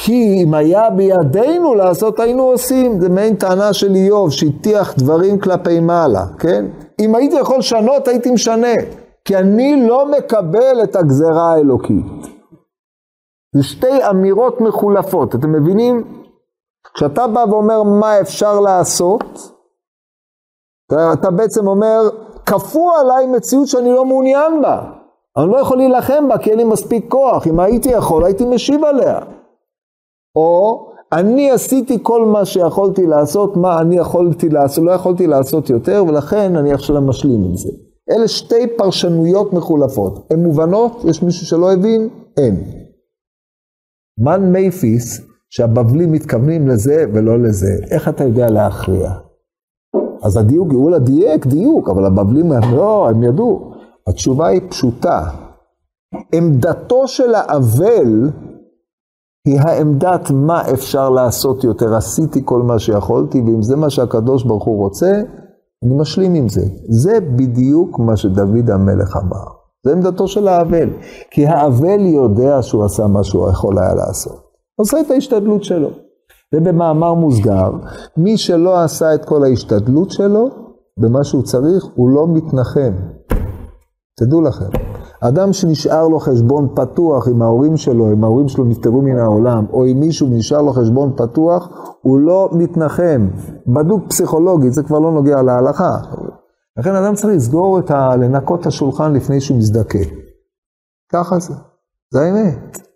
[0.00, 3.00] כי אם היה בידינו לעשות, היינו עושים.
[3.00, 6.64] זה מעין טענה של איוב, שהטיח דברים כלפי מעלה, כן?
[7.00, 8.74] אם הייתי יכול לשנות, הייתי משנה.
[9.24, 12.06] כי אני לא מקבל את הגזרה האלוקית.
[13.56, 16.04] זה שתי אמירות מחולפות, אתם מבינים?
[16.94, 19.24] כשאתה בא ואומר מה אפשר לעשות,
[21.12, 22.00] אתה בעצם אומר,
[22.46, 24.92] כפו עליי מציאות שאני לא מעוניין בה.
[25.36, 27.46] אני לא יכול להילחם בה כי אין לי מספיק כוח.
[27.46, 29.18] אם הייתי יכול, הייתי משיב עליה.
[30.36, 36.04] או אני עשיתי כל מה שיכולתי לעשות, מה אני יכולתי לעשות, לא יכולתי לעשות יותר,
[36.08, 37.68] ולכן אני עכשיו משלים עם זה.
[38.10, 40.26] אלה שתי פרשנויות מחולפות.
[40.30, 41.04] הן מובנות?
[41.04, 42.08] יש מישהו שלא הבין?
[42.36, 42.64] אין.
[44.18, 47.76] מאן מפיס שהבבלים מתכוונים לזה ולא לזה.
[47.90, 49.12] איך אתה יודע להכריע?
[50.22, 53.72] אז הדיוק, עולא דייק, דיוק, אבל הבבלים לא, הם ידעו.
[54.06, 55.22] התשובה היא פשוטה.
[56.32, 58.30] עמדתו של האבל
[59.46, 61.94] היא העמדת מה אפשר לעשות יותר.
[61.94, 65.22] עשיתי כל מה שיכולתי, ואם זה מה שהקדוש ברוך הוא רוצה,
[65.84, 66.64] אני משלים עם זה.
[66.88, 69.44] זה בדיוק מה שדוד המלך אמר.
[69.84, 70.90] זה עמדתו של האבל.
[71.30, 74.39] כי האבל יודע שהוא עשה מה שהוא יכול היה לעשות.
[74.80, 75.90] עושה את ההשתדלות שלו.
[76.54, 77.70] ובמאמר מוסגר,
[78.16, 80.48] מי שלא עשה את כל ההשתדלות שלו,
[81.00, 82.92] במה שהוא צריך, הוא לא מתנחם.
[84.20, 84.70] תדעו לכם,
[85.20, 89.86] אדם שנשאר לו חשבון פתוח עם ההורים שלו, אם ההורים שלו נפטרו מן העולם, או
[89.86, 91.68] אם מישהו נשאר לו חשבון פתוח,
[92.02, 93.28] הוא לא מתנחם.
[93.66, 95.98] בדוק פסיכולוגית, זה כבר לא נוגע להלכה.
[96.78, 98.16] לכן אדם צריך לסגור את ה...
[98.16, 99.98] לנקות את השולחן לפני שהוא מזדכה.
[101.12, 101.54] ככה זה,
[102.12, 102.89] זה האמת.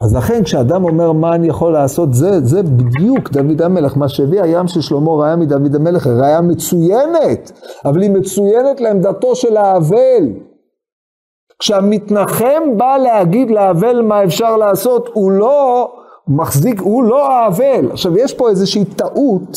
[0.00, 4.42] אז לכן כשאדם אומר מה אני יכול לעשות, זה, זה בדיוק דוד המלך, מה שהביא
[4.42, 7.52] הים של שלמה ראיה מדוד המלך, ראיה מצוינת,
[7.84, 10.28] אבל היא מצוינת לעמדתו של האבל.
[11.58, 15.92] כשהמתנחם בא להגיד לאבל מה אפשר לעשות, הוא לא
[16.28, 17.90] מחזיק, הוא לא האבל.
[17.92, 19.56] עכשיו, יש פה איזושהי טעות,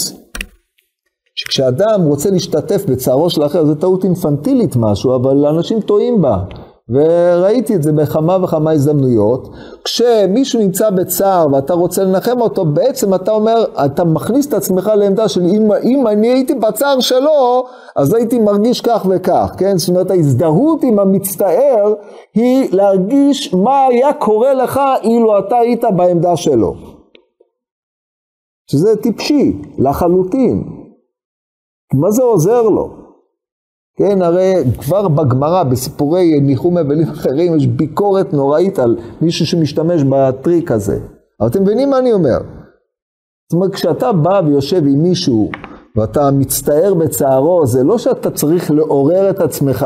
[1.36, 6.38] שכשאדם רוצה להשתתף בצערו של האחר, זו טעות אינפנטילית משהו, אבל אנשים טועים בה.
[6.89, 9.49] וראיתי את זה בכמה וכמה הזדמנויות.
[9.83, 15.29] כשמישהו נמצא בצער ואתה רוצה לנחם אותו, בעצם אתה אומר, אתה מכניס את עצמך לעמדה
[15.29, 17.65] של אם, אם אני הייתי בצער שלו,
[17.95, 19.77] אז הייתי מרגיש כך וכך, כן?
[19.77, 21.93] זאת אומרת, ההזדהות עם המצטער
[22.33, 26.73] היא להרגיש מה היה קורה לך אילו אתה היית בעמדה שלו.
[28.71, 30.63] שזה טיפשי, לחלוטין.
[31.93, 33.02] מה זה עוזר לו?
[33.97, 40.71] כן, הרי כבר בגמרא, בסיפורי ניחום אבלים אחרים, יש ביקורת נוראית על מישהו שמשתמש בטריק
[40.71, 40.99] הזה.
[41.39, 42.38] אבל אתם מבינים מה אני אומר?
[43.51, 45.51] זאת אומרת, כשאתה בא ויושב עם מישהו
[45.95, 49.86] ואתה מצטער בצערו, זה לא שאתה צריך לעורר את עצמך,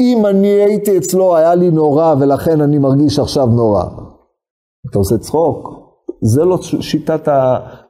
[0.00, 3.84] אם אני הייתי אצלו היה לי נורא ולכן אני מרגיש עכשיו נורא.
[4.90, 5.79] אתה עושה צחוק?
[6.22, 7.28] זה לא שיטת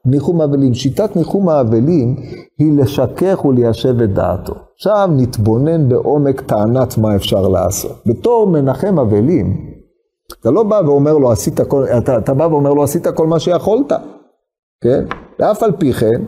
[0.04, 0.74] ניחום האבלים.
[0.74, 2.16] שיטת ניחום האבלים
[2.58, 4.54] היא לשכך וליישב את דעתו.
[4.74, 7.92] עכשיו נתבונן בעומק טענת מה אפשר לעשות.
[8.06, 9.70] בתור מנחם אבלים,
[10.40, 13.38] אתה לא בא ואומר לו, עשית כל, אתה, אתה בא ואומר לו, עשית כל מה
[13.38, 13.92] שיכולת,
[14.82, 15.04] כן?
[15.38, 16.24] ואף על פי כן,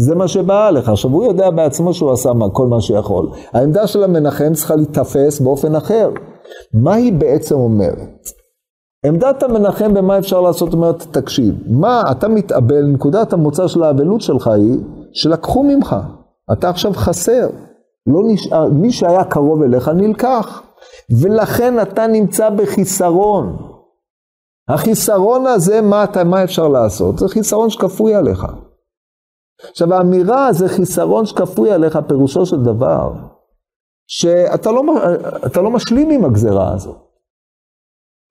[0.00, 0.88] זה מה שבא לך.
[0.88, 3.28] עכשיו, הוא יודע בעצמו שהוא עשה כל מה שיכול.
[3.52, 6.10] העמדה של המנחם צריכה להיתפס באופן אחר.
[6.74, 8.28] מה היא בעצם אומרת?
[9.06, 14.46] עמדת המנחם במה אפשר לעשות אומרת, תקשיב, מה אתה מתאבל, נקודת המוצא של האבלות שלך
[14.46, 14.80] היא
[15.12, 15.96] שלקחו ממך,
[16.52, 17.48] אתה עכשיו חסר,
[18.06, 20.62] לא נשאר, מי שהיה קרוב אליך נלקח,
[21.20, 23.56] ולכן אתה נמצא בחיסרון.
[24.68, 27.18] החיסרון הזה, מה, אתה, מה אפשר לעשות?
[27.18, 28.46] זה חיסרון שכפוי עליך.
[29.70, 33.12] עכשיו האמירה זה חיסרון שכפוי עליך, פירושו של דבר,
[34.06, 34.82] שאתה לא,
[35.56, 37.13] לא משלים עם הגזרה הזאת.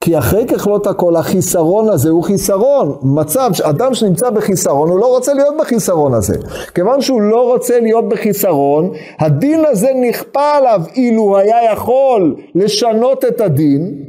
[0.04, 2.98] כי אחרי ככלות הכל, החיסרון הזה הוא חיסרון.
[3.04, 6.34] מצב, אדם שנמצא בחיסרון, הוא לא רוצה להיות בחיסרון הזה.
[6.76, 13.42] כיוון שהוא לא רוצה להיות בחיסרון, הדין הזה נכפה עליו אילו היה יכול לשנות את
[13.42, 14.06] הדין,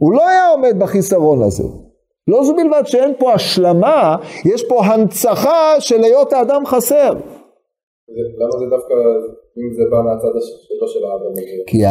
[0.00, 1.64] הוא לא היה עומד בחיסרון הזה.
[2.28, 7.10] לא זו בלבד שאין פה השלמה, יש פה הנצחה של היות האדם חסר.
[8.40, 8.94] למה זה דווקא
[9.68, 10.28] אם זה בא מהצד
[10.68, 11.40] שלו של האבא.
[11.66, 11.86] כי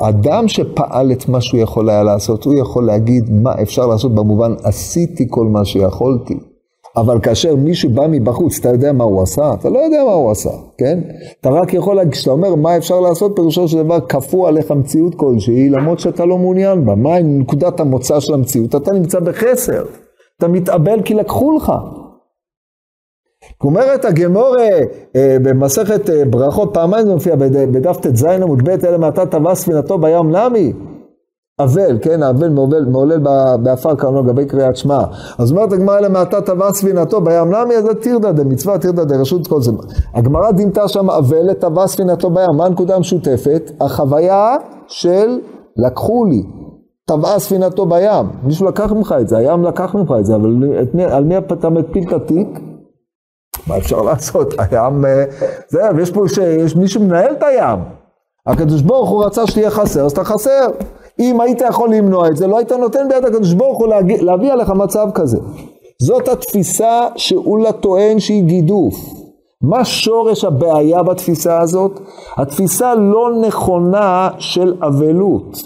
[0.00, 4.54] האדם שפעל את מה שהוא יכול היה לעשות, הוא יכול להגיד מה אפשר לעשות במובן
[4.62, 6.34] עשיתי כל מה שיכולתי.
[6.96, 9.54] אבל כאשר מישהו בא מבחוץ, אתה יודע מה הוא עשה?
[9.54, 11.00] אתה לא יודע מה הוא עשה, כן?
[11.40, 15.68] אתה רק יכול כשאתה אומר מה אפשר לעשות, פירושו של דבר כפו עליך מציאות כלשהי,
[15.68, 16.94] למרות שאתה לא מעוניין בה.
[16.94, 18.74] מה נקודת המוצא של המציאות?
[18.74, 19.84] אתה נמצא בחסר.
[20.38, 21.72] אתה מתאבל כי לקחו לך.
[23.64, 24.68] אומרת הגמרא
[25.16, 29.98] אה, במסכת אה, ברכות, פעמיים זה מופיע בדף ט"ז עמוד ב', אלא מעתה טבע ספינתו
[29.98, 30.72] בים נמי.
[31.60, 33.18] אבל, כן, אבל מעולל, מעולל
[33.62, 35.04] בעפר קרנו לגבי קריאת שמע.
[35.38, 39.46] אז אומרת הגמרא אלא מעתה טבע ספינתו בים נמי, אז זה טירדא דמצווה, טירדא דרשות
[39.46, 39.72] כל זה.
[40.14, 42.56] הגמרא דימתה שם אבל טבע ספינתו בים.
[42.56, 43.70] מה הנקודה המשותפת?
[43.80, 44.56] החוויה
[44.88, 45.38] של
[45.76, 46.42] לקחו לי.
[47.06, 48.26] טבעה ספינתו בים.
[48.42, 50.50] מישהו לקח ממך את זה, הים לקח ממך את זה, אבל
[51.10, 52.60] על מי אתה מפיל את התיק?
[53.66, 54.54] מה אפשר לעשות?
[54.58, 55.24] הים, אה,
[55.68, 56.24] זה, ויש פה,
[56.64, 57.78] יש מי שמנהל את הים.
[58.46, 60.66] הקדוש ברוך הוא רצה שתהיה חסר, אז אתה חסר.
[61.18, 64.52] אם היית יכול למנוע את זה, לא היית נותן ביד הקדוש ברוך הוא להגיע, להביא
[64.52, 65.38] עליך מצב כזה.
[66.02, 68.94] זאת התפיסה שאולה טוען שהיא גידוף.
[69.62, 72.00] מה שורש הבעיה בתפיסה הזאת?
[72.36, 75.56] התפיסה לא נכונה של אבלות.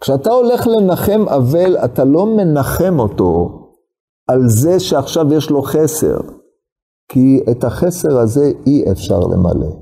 [0.00, 3.58] כשאתה הולך לנחם אבל, אתה לא מנחם אותו
[4.28, 6.16] על זה שעכשיו יש לו חסר.
[7.12, 9.72] כי את החסר הזה אי אפשר למלא.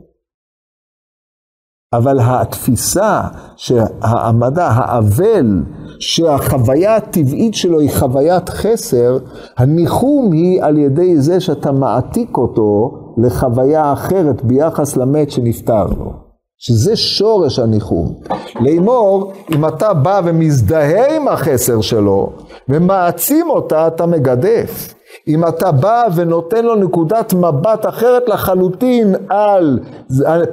[1.94, 3.20] אבל התפיסה
[3.56, 5.62] שהעמדה, האבל,
[6.00, 9.18] שהחוויה הטבעית שלו היא חוויית חסר,
[9.56, 16.12] הניחום היא על ידי זה שאתה מעתיק אותו לחוויה אחרת ביחס למת שנפטר לו.
[16.58, 18.14] שזה שורש הניחום.
[18.60, 22.32] לאמור, אם אתה בא ומזדהה עם החסר שלו
[22.68, 24.94] ומעצים אותה, אתה מגדף.
[25.34, 29.78] אם אתה בא ונותן לו נקודת מבט אחרת לחלוטין על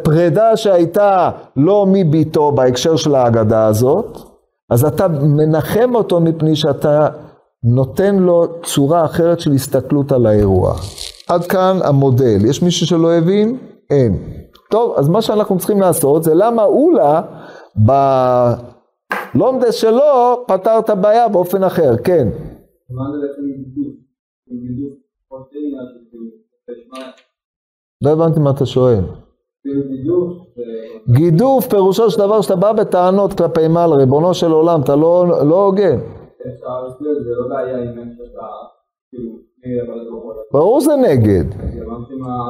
[0.03, 4.17] פרידה שהייתה לא מביתו בהקשר של ההגדה הזאת,
[4.69, 7.07] אז אתה מנחם אותו מפני שאתה
[7.63, 10.73] נותן לו צורה אחרת של הסתכלות על האירוע.
[11.29, 12.45] עד כאן המודל.
[12.45, 13.57] יש מישהו שלא הבין?
[13.89, 14.17] אין.
[14.69, 17.21] טוב, אז מה שאנחנו צריכים לעשות זה למה אולה
[19.35, 22.27] בלומדס שלו פתר את הבעיה באופן אחר, כן.
[22.89, 23.41] מה זה בעצם
[28.01, 29.03] לא הבנתי מה אתה שואל.
[31.09, 35.65] גידוף פירושו של דבר שאתה בא בטענות כלפי מעל, ריבונו של עולם, אתה לא, לא
[35.65, 35.99] הוגן.
[35.99, 36.87] לא
[39.11, 39.31] כאילו,
[40.11, 40.33] הוא.
[40.51, 41.45] ברור זה נגד.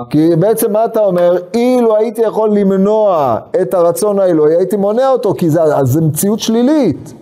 [0.10, 1.32] כי בעצם מה אתה אומר?
[1.54, 7.14] אילו הייתי יכול למנוע את הרצון האלוהי, הייתי מונע אותו, כי זה מציאות שלילית.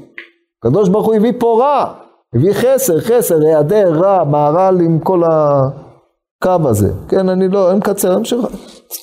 [0.59, 2.05] הקדוש ברוך הוא הביא פה רע,
[2.36, 6.91] הביא חסר, חסר, היעדר, רע, מהר"ל עם כל הקו הזה.
[7.08, 8.39] כן, אני לא, אני מקצר, אני אמשיך.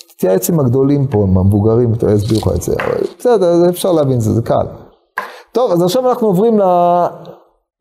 [0.09, 2.75] תתייעץ עם הגדולים פה, עם המבוגרים, אתה יסביר לך את זה.
[3.19, 4.67] בסדר, אפשר להבין את זה, זה קל.
[5.53, 6.63] טוב, אז עכשיו אנחנו עוברים ל...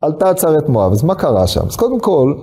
[0.02, 1.66] עלתה עצרת מואב, אז מה קרה שם?
[1.66, 2.34] אז קודם כל,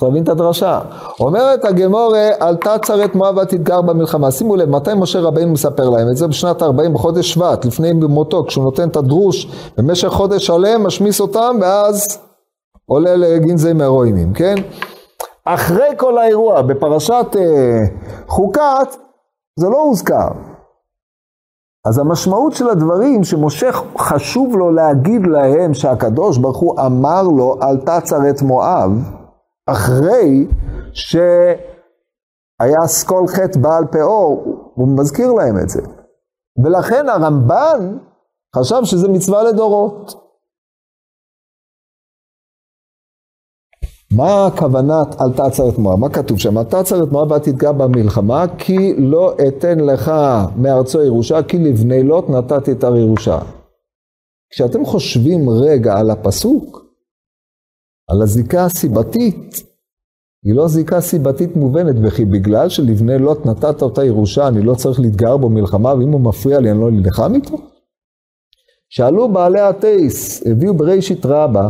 [0.00, 0.80] צריך להבין את הדרשה.
[1.20, 4.30] אומרת הגמורה, עלתה צרת מואב ותתגר במלחמה.
[4.30, 6.26] שימו לב, מתי משה רבינו מספר להם את זה?
[6.26, 9.46] בשנת 40 בחודש שבט, לפני מותו, כשהוא נותן את הדרוש
[9.78, 12.18] במשך חודש שלם, משמיס אותם, ואז
[12.86, 14.54] עולה לגנזי מרואימים, כן?
[15.44, 17.78] אחרי כל האירוע, בפרשת אה,
[18.28, 18.96] חוקת,
[19.58, 20.28] זה לא הוזכר.
[21.88, 28.30] אז המשמעות של הדברים שמשה חשוב לו להגיד להם שהקדוש ברוך הוא אמר לו תצר
[28.30, 29.19] את מואב,
[29.72, 30.46] אחרי
[30.92, 35.82] שהיה אסכול חטא בעל פאור, הוא מזכיר להם את זה.
[36.64, 37.98] ולכן הרמב"ן
[38.56, 40.12] חשב שזה מצווה לדורות.
[44.16, 45.98] מה הכוונת אל תעצר את מואב?
[45.98, 46.58] מה כתוב שם?
[46.58, 50.12] אל תעצר את מואב ואל תתגע במלחמה, כי לא אתן לך
[50.56, 53.38] מארצו ירושה, כי לבני לוט נתתי את הר ירושה.
[54.50, 56.89] כשאתם חושבים רגע על הפסוק,
[58.10, 59.62] על הזיקה הסיבתית,
[60.44, 65.00] היא לא זיקה סיבתית מובנת, וכי בגלל שלבני לוט נתת אותה ירושה, אני לא צריך
[65.00, 67.56] להתגר בו מלחמה, ואם הוא מפריע לי, אני לא נלחם איתו?
[68.88, 71.68] שאלו בעלי הטייס, הביאו בראשית רבה,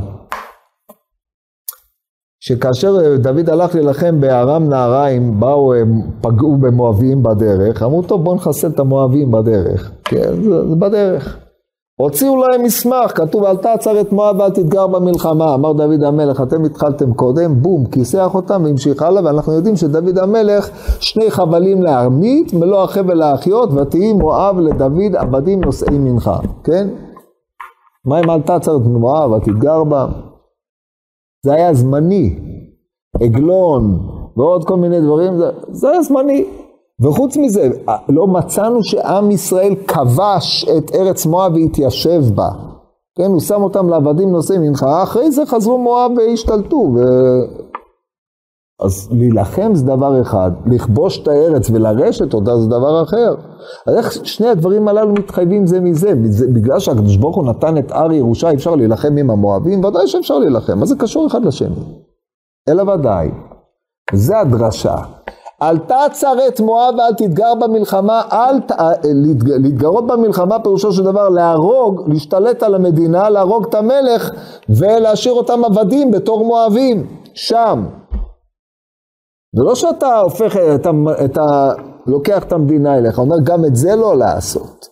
[2.40, 5.88] שכאשר דוד הלך להילחם בארם נהריים, באו, הם
[6.20, 9.90] פגעו במואבים בדרך, אמרו, טוב, בואו נחסל את המואבים בדרך.
[10.04, 11.49] כן, זה בדרך.
[12.00, 15.54] הוציאו להם מסמך, כתוב, אל תעצר את מואב ואל תתגר במלחמה.
[15.54, 20.70] אמר דוד המלך, אתם התחלתם קודם, בום, כיסח אותם והמשיך הלאה, ואנחנו יודעים שדוד המלך,
[21.00, 26.88] שני חבלים להרמית, מלוא החבל להחיות, ותהי מואב לדוד עבדים נושאי מנחה, כן?
[28.04, 30.06] מה אם אל תעצר את מואב ותתגר בה?
[31.46, 32.38] זה היה זמני.
[33.22, 33.98] עגלון
[34.36, 36.44] ועוד כל מיני דברים, זה, זה היה זמני.
[37.00, 37.68] וחוץ מזה,
[38.08, 42.48] לא מצאנו שעם ישראל כבש את ארץ מואב והתיישב בה.
[43.18, 46.76] כן, הוא שם אותם לעבדים נושאי מנחה, אחרי זה חזרו מואב והשתלטו.
[46.76, 47.00] ו...
[48.82, 53.34] אז להילחם זה דבר אחד, לכבוש את הארץ ולרשת אותה זה דבר אחר.
[53.86, 56.14] אז איך שני הדברים הללו מתחייבים זה מזה?
[56.54, 59.84] בגלל שהקדוש ברוך הוא נתן את הר ירושה, אפשר להילחם עם המואבים?
[59.84, 61.74] ודאי שאפשר להילחם, מה זה קשור אחד לשני?
[62.68, 63.30] אלא ודאי.
[64.12, 64.96] זה הדרשה.
[65.62, 68.72] אל תעצר את מואב ואל תתגר במלחמה, אל ת...
[69.44, 74.30] להתגרות במלחמה פירושו של דבר להרוג, להשתלט על המדינה, להרוג את המלך
[74.68, 77.86] ולהשאיר אותם עבדים בתור מואבים, שם.
[79.56, 80.90] זה לא שאתה הופך, אתה,
[81.24, 81.72] אתה
[82.06, 84.88] לוקח את המדינה אליך, אומר גם את זה לא לעשות.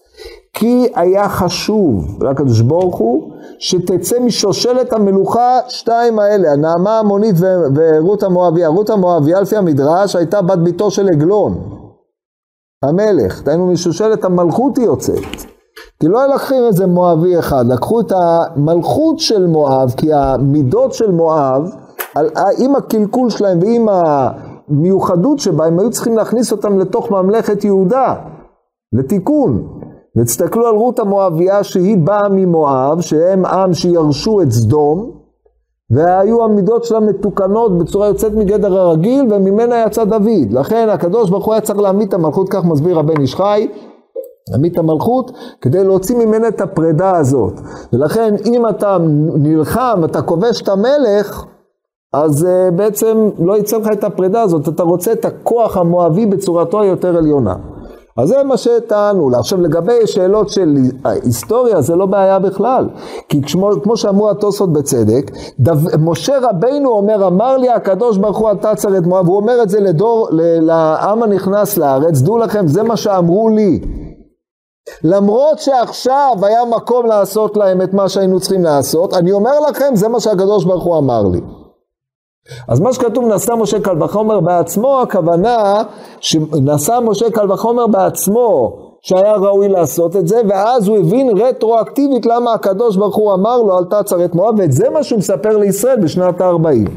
[0.52, 7.34] כי היה חשוב לקדוש ברוך הוא שתצא משושלת המלוכה שתיים האלה, הנעמה המונית
[7.74, 8.68] ורות המואביה.
[8.68, 11.78] רות המואביה לפי המדרש הייתה בת ביתו של עגלון,
[12.84, 15.48] המלך, דהיינו משושלת המלכות היא יוצאת.
[16.00, 21.70] כי לא לקחים איזה מואבי אחד, לקחו את המלכות של מואב, כי המידות של מואב,
[22.58, 28.14] עם הקלקול שלהם ועם המיוחדות שבה, הם היו צריכים להכניס אותם לתוך ממלכת יהודה,
[28.92, 29.77] לתיקון.
[30.18, 35.10] ותסתכלו על רות המואביה שהיא באה ממואב, שהם עם שירשו את סדום,
[35.90, 40.50] והיו המידות שלה מתוקנות בצורה יוצאת מגדר הרגיל, וממנה יצא דוד.
[40.50, 43.68] לכן הקדוש ברוך הוא היה צריך להעמיד את המלכות, כך מסביר הבן איש חי,
[44.50, 47.60] להעמיד את המלכות, כדי להוציא ממנה את הפרידה הזאת.
[47.92, 48.96] ולכן אם אתה
[49.34, 51.44] נלחם, אתה כובש את המלך,
[52.12, 56.80] אז uh, בעצם לא יצא לך את הפרידה הזאת, אתה רוצה את הכוח המואבי בצורתו
[56.80, 57.54] היותר עליונה.
[58.18, 59.38] אז זה מה שטענו לה.
[59.38, 62.88] עכשיו לגבי שאלות של היסטוריה זה לא בעיה בכלל.
[63.28, 68.52] כי כמו, כמו שאמרו התוספות בצדק, דו, משה רבינו אומר, אמר לי הקדוש ברוך הוא
[68.52, 72.82] אתה צר את מואב, הוא אומר את זה לדור, לעם הנכנס לארץ, דעו לכם, זה
[72.82, 73.80] מה שאמרו לי.
[75.04, 80.08] למרות שעכשיו היה מקום לעשות להם את מה שהיינו צריכים לעשות, אני אומר לכם, זה
[80.08, 81.40] מה שהקדוש ברוך הוא אמר לי.
[82.68, 85.82] אז מה שכתוב נשא משה קל וחומר בעצמו, הכוונה
[86.20, 92.52] שנשא משה קל וחומר בעצמו שהיה ראוי לעשות את זה, ואז הוא הבין רטרואקטיבית למה
[92.52, 96.00] הקדוש ברוך הוא אמר לו אל תעצר את מואב, ואת זה מה שהוא מספר לישראל
[96.02, 96.90] בשנת ה-40.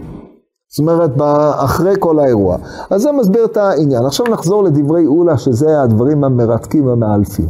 [0.69, 1.11] זאת אומרת,
[1.65, 2.57] אחרי כל האירוע.
[2.89, 4.05] אז זה מסביר את העניין.
[4.05, 7.45] עכשיו נחזור לדברי אולה, שזה הדברים המרתקים המאלפים.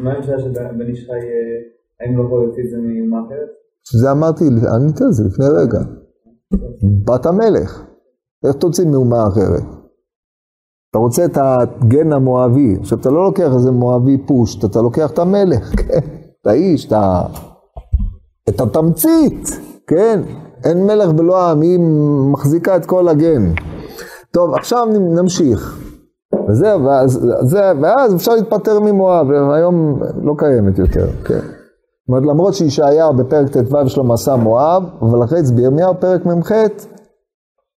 [0.00, 1.26] מה שעה שבן איש חי
[2.00, 3.48] האם לא יכול לפי זה מאומה אחרת?
[3.84, 4.44] שזה אמרתי,
[4.74, 5.78] עניתי על זה לפני רגע.
[7.04, 7.82] בת המלך.
[8.44, 9.62] איך תוציא מאומה אחרת?
[10.90, 12.76] אתה רוצה את הגן המואבי.
[12.80, 15.98] עכשיו, אתה לא לוקח איזה מואבי פושט, אתה לוקח את המלך, כן?
[16.40, 17.22] את האיש, את, ה...
[18.48, 20.20] את התמצית, כן?
[20.64, 21.80] אין מלך בלא העם, היא
[22.32, 23.52] מחזיקה את כל הגן.
[24.30, 25.78] טוב, עכשיו נמשיך.
[26.48, 31.61] וזהו, ואז, זה, ואז אפשר להתפטר ממואב, היום לא קיימת יותר, כן.
[32.02, 36.52] זאת אומרת, למרות שישעיהו בפרק ט"ו שלו מסע מואב, אבל אחרי זה בירמיהו פרק מ"ח,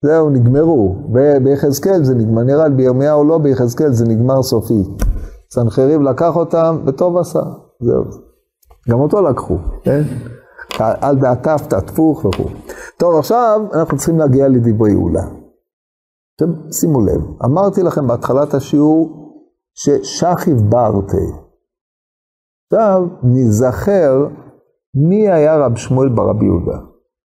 [0.03, 0.95] זהו, נגמרו.
[1.43, 4.83] ביחזקאל זה נגמר, נראה לי בירמיהו לא, ביחזקאל זה נגמר סופי.
[5.53, 7.39] סנחריב לקח אותם, וטוב עשה,
[7.79, 8.03] זהו.
[8.89, 10.01] גם אותו לקחו, כן?
[10.79, 12.49] על דעתיו תעטפוך וכו'.
[12.97, 15.23] טוב, עכשיו אנחנו צריכים להגיע לדברי יהודה.
[16.33, 19.31] עכשיו, שימו לב, אמרתי לכם בהתחלת השיעור
[19.73, 21.17] ששכיב ברטה.
[22.73, 24.27] עכשיו, נזכר
[24.95, 26.77] מי היה רב שמואל ברבי יהודה.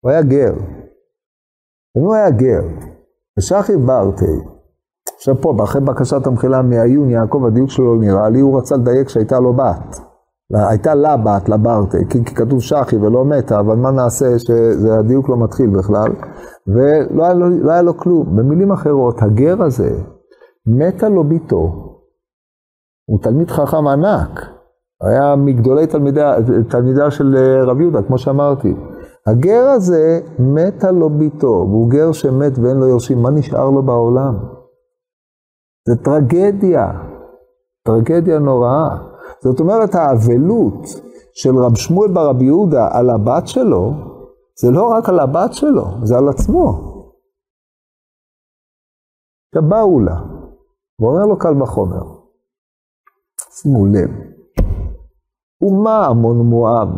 [0.01, 0.53] הוא היה גר.
[1.97, 2.61] אם הוא היה גר,
[3.39, 4.25] ושכיב ברטה,
[5.15, 9.39] עכשיו פה, אחרי בקשת המחילה מהעיון, יעקב, הדיוק שלו נראה לי, הוא רצה לדייק שהייתה
[9.39, 9.99] לו בת.
[10.53, 15.37] הייתה לה בת, לברטה, כי, כי כתוב שחי ולא מתה, אבל מה נעשה שהדיוק לא
[15.43, 16.11] מתחיל בכלל,
[16.67, 18.35] ולא היה לו, לא היה לו כלום.
[18.35, 19.89] במילים אחרות, הגר הזה,
[20.67, 21.91] מתה לו ביתו,
[23.09, 24.54] הוא תלמיד חכם ענק,
[25.01, 26.35] היה מגדולי תלמידיה,
[26.69, 27.35] תלמידיה של
[27.67, 28.73] רב יהודה, כמו שאמרתי.
[29.27, 34.35] הגר הזה, מתה לו ביתו, והוא גר שמת ואין לו יורשים, מה נשאר לו בעולם?
[35.87, 36.91] זה טרגדיה,
[37.85, 38.97] טרגדיה נוראה.
[39.43, 40.87] זאת אומרת, האבלות
[41.33, 43.91] של רב שמואל ברבי יהודה על הבת שלו,
[44.61, 46.95] זה לא רק על הבת שלו, זה על עצמו.
[49.69, 50.15] באו לה,
[50.99, 52.03] ואומר לו קל וחומר,
[53.51, 54.09] שימו לב,
[55.65, 56.89] אומה עמון מואב,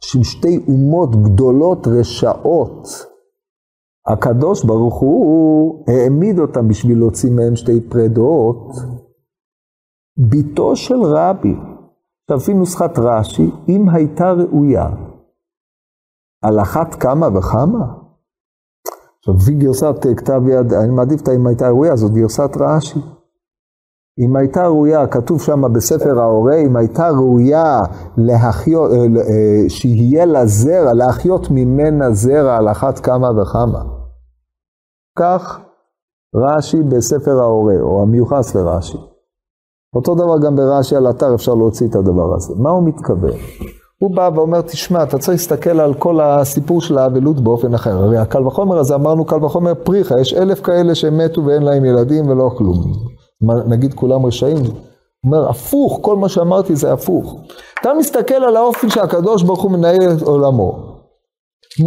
[0.00, 2.88] של שתי אומות גדולות רשעות,
[4.06, 8.72] הקדוש ברוך הוא העמיד אותם בשביל להוציא מהם שתי פרדות.
[10.18, 11.54] בתו של רבי,
[12.30, 14.86] לפי נוסחת רש"י, אם הייתה ראויה,
[16.44, 17.94] על אחת כמה וכמה.
[19.18, 23.00] עכשיו, לפי גרסת כתב יד, אני מעדיף את אם הייתה ראויה, זאת גרסת רש"י.
[24.18, 27.80] אם הייתה ראויה, כתוב שם בספר ההורה, אם הייתה ראויה
[28.16, 33.82] להחיות, אה, אה, שיהיה לה זרע, להחיות ממנה זרע על אחת כמה וכמה.
[35.18, 35.60] כך
[36.34, 38.98] רש"י בספר ההורה, או המיוחס לרש"י.
[39.96, 42.54] אותו דבר גם ברש"י על אתר אפשר להוציא את הדבר הזה.
[42.58, 43.36] מה הוא מתכוון?
[43.98, 47.96] הוא בא ואומר, תשמע, אתה צריך להסתכל על כל הסיפור של האבלות באופן אחר.
[47.96, 52.28] הרי הקל וחומר הזה, אמרנו קל וחומר פריחה, יש אלף כאלה שמתו ואין להם ילדים
[52.28, 53.15] ולא כלום.
[53.42, 54.56] נגיד כולם רשעים.
[54.56, 54.66] הוא
[55.24, 57.36] אומר, הפוך, כל מה שאמרתי זה הפוך.
[57.80, 60.96] אתה מסתכל על האופן שהקדוש ברוך הוא מנהל את עולמו.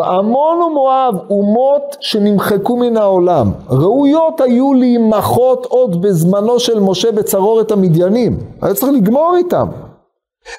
[0.01, 8.39] עמון ומואב, אומות שנמחקו מן העולם, ראויות היו להימחות עוד בזמנו של משה בצרורת המדיינים.
[8.61, 9.67] היה צריך לגמור איתם.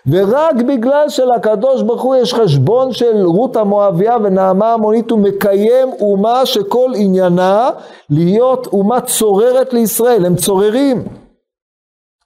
[0.07, 6.47] ורק בגלל שלקדוש ברוך הוא יש חשבון של רות המואביה ונעמה המונית הוא מקיים אומה
[6.47, 7.71] שכל עניינה
[8.11, 11.05] להיות אומה צוררת לישראל, הם צוררים.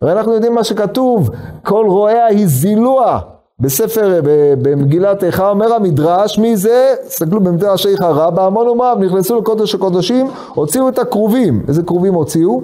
[0.02, 1.30] הרי אנחנו יודעים מה שכתוב,
[1.64, 3.20] כל רועיה הזילוה,
[3.58, 4.20] בספר,
[4.62, 6.94] במגילת איכה אומר המדרש, מי זה?
[7.06, 11.64] תסתכלו במדרש איכה רבה, המון ומואב נכנסו לקודש הקודשים, הוציאו את הכרובים.
[11.68, 12.60] איזה כרובים הוציאו?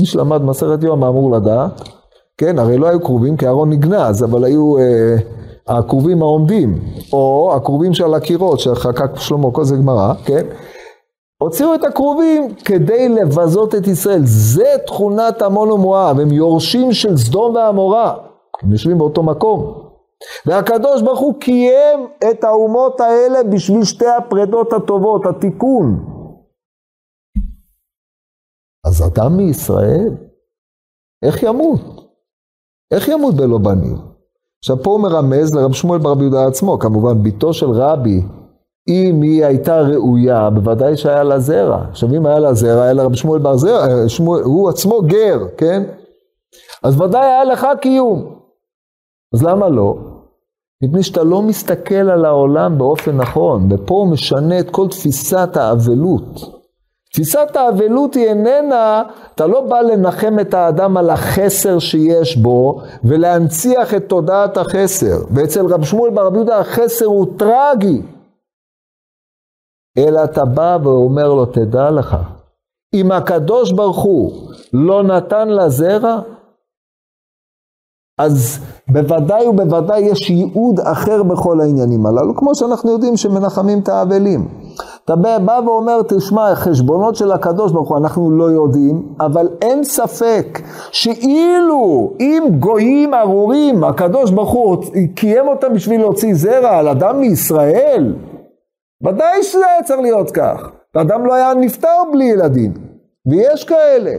[0.00, 1.80] מי שלמד מסכת יום אמור לדעת,
[2.40, 5.16] כן, הרי לא היו כרובים כי אהרון נגנז, אבל היו אה,
[5.66, 6.78] הכרובים העומדים,
[7.12, 10.46] או הכרובים שעל הקירות שחקק שלמה, כל זה גמרא, כן?
[11.42, 14.20] הוציאו את הכרובים כדי לבזות את ישראל.
[14.24, 18.16] זה תכונת עמון ומואב, הם יורשים של סדום ועמורה.
[18.62, 19.86] הם יושבים באותו מקום.
[20.46, 26.04] והקדוש ברוך הוא קיים את האומות האלה בשביל שתי הפרדות הטובות, התיקון.
[28.86, 30.10] אז אדם מישראל,
[31.24, 31.95] איך ימות?
[32.90, 33.96] איך ימות בלא בנים?
[34.58, 38.22] עכשיו פה הוא מרמז לרב שמואל ברבי יהודה עצמו, כמובן בתו של רבי,
[38.88, 41.84] אם היא הייתה ראויה, בוודאי שהיה לה זרע.
[41.90, 45.38] עכשיו אם היה לה זרע, היה לה רבי שמואל בר זרע, שמואל, הוא עצמו גר,
[45.56, 45.82] כן?
[46.82, 48.36] אז ודאי היה לך קיום.
[49.34, 49.96] אז למה לא?
[50.82, 56.55] מפני שאתה לא מסתכל על העולם באופן נכון, ופה הוא משנה את כל תפיסת האבלות.
[57.16, 59.02] תפיסת האבלות היא איננה,
[59.34, 65.16] אתה לא בא לנחם את האדם על החסר שיש בו ולהנציח את תודעת החסר.
[65.34, 68.02] ואצל רב שמואל ברבי יהודה החסר הוא טרגי.
[69.98, 72.16] אלא אתה בא ואומר לו, תדע לך,
[72.94, 76.20] אם הקדוש ברוך הוא לא נתן לה זרע,
[78.20, 78.58] אז
[78.88, 84.48] בוודאי ובוודאי יש ייעוד אחר בכל העניינים הללו, כמו שאנחנו יודעים שמנחמים את האבלים.
[85.06, 90.60] אתה בא ואומר, תשמע, חשבונות של הקדוש ברוך הוא אנחנו לא יודעים, אבל אין ספק
[90.92, 94.84] שאילו אם גויים ארורים, הקדוש ברוך הוא
[95.14, 98.14] קיים אותם בשביל להוציא זרע על אדם מישראל,
[99.06, 100.70] ודאי שזה היה צריך להיות כך.
[100.94, 102.72] ואדם לא היה נפטר בלי ילדים,
[103.26, 104.12] ויש כאלה.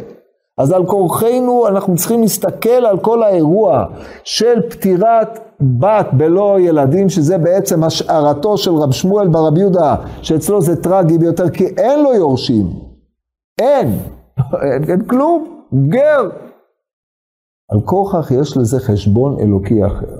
[0.57, 3.85] אז על כורחנו אנחנו צריכים להסתכל על כל האירוע
[4.23, 10.83] של פטירת בת בלא ילדים, שזה בעצם השערתו של רב שמואל ברב יהודה, שאצלו זה
[10.83, 12.65] טרגי ביותר, כי אין לו יורשים.
[13.61, 13.99] אין.
[14.61, 15.61] אין, אין כלום.
[15.89, 16.29] גר.
[17.69, 20.17] על כוכך יש לזה חשבון אלוקי אחר.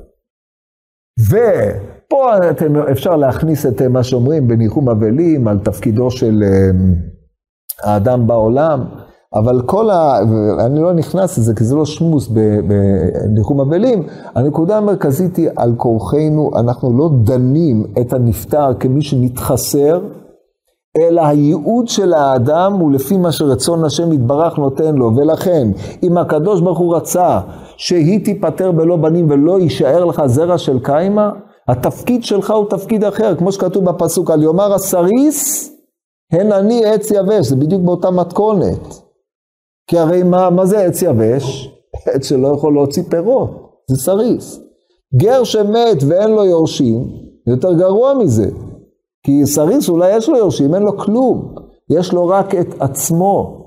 [1.30, 6.70] ופה אתם, אפשר להכניס את מה שאומרים בניחום אבלים, על תפקידו של אה,
[7.84, 8.86] האדם בעולם.
[9.38, 10.20] אבל כל ה...
[10.60, 14.04] אני לא נכנס לזה כי זה לא שמוס בניחום אבלים,
[14.36, 20.02] הנקודה המרכזית היא על כורחנו, אנחנו לא דנים את הנפטר כמי שנתחסר,
[20.98, 25.68] אלא הייעוד של האדם הוא לפי מה שרצון השם יתברך נותן לו, ולכן
[26.04, 27.40] אם הקדוש ברוך הוא רצה
[27.78, 31.30] שהיא תיפטר בלא בנים ולא יישאר לך זרע של קיימא,
[31.68, 35.72] התפקיד שלך הוא תפקיד אחר, כמו שכתוב בפסוק על יאמר הסריס,
[36.34, 39.07] הן אני עץ יבש, זה בדיוק באותה מתכונת.
[39.88, 41.74] כי הרי מה, מה זה עץ יבש?
[42.06, 43.50] עץ שלא יכול להוציא פירות,
[43.90, 44.60] זה סריס.
[45.16, 47.08] גר שמת ואין לו יורשים,
[47.48, 48.50] יותר גרוע מזה.
[49.24, 51.56] כי סריס אולי יש לו יורשים, אין לו כלום.
[51.90, 53.64] יש לו רק את עצמו.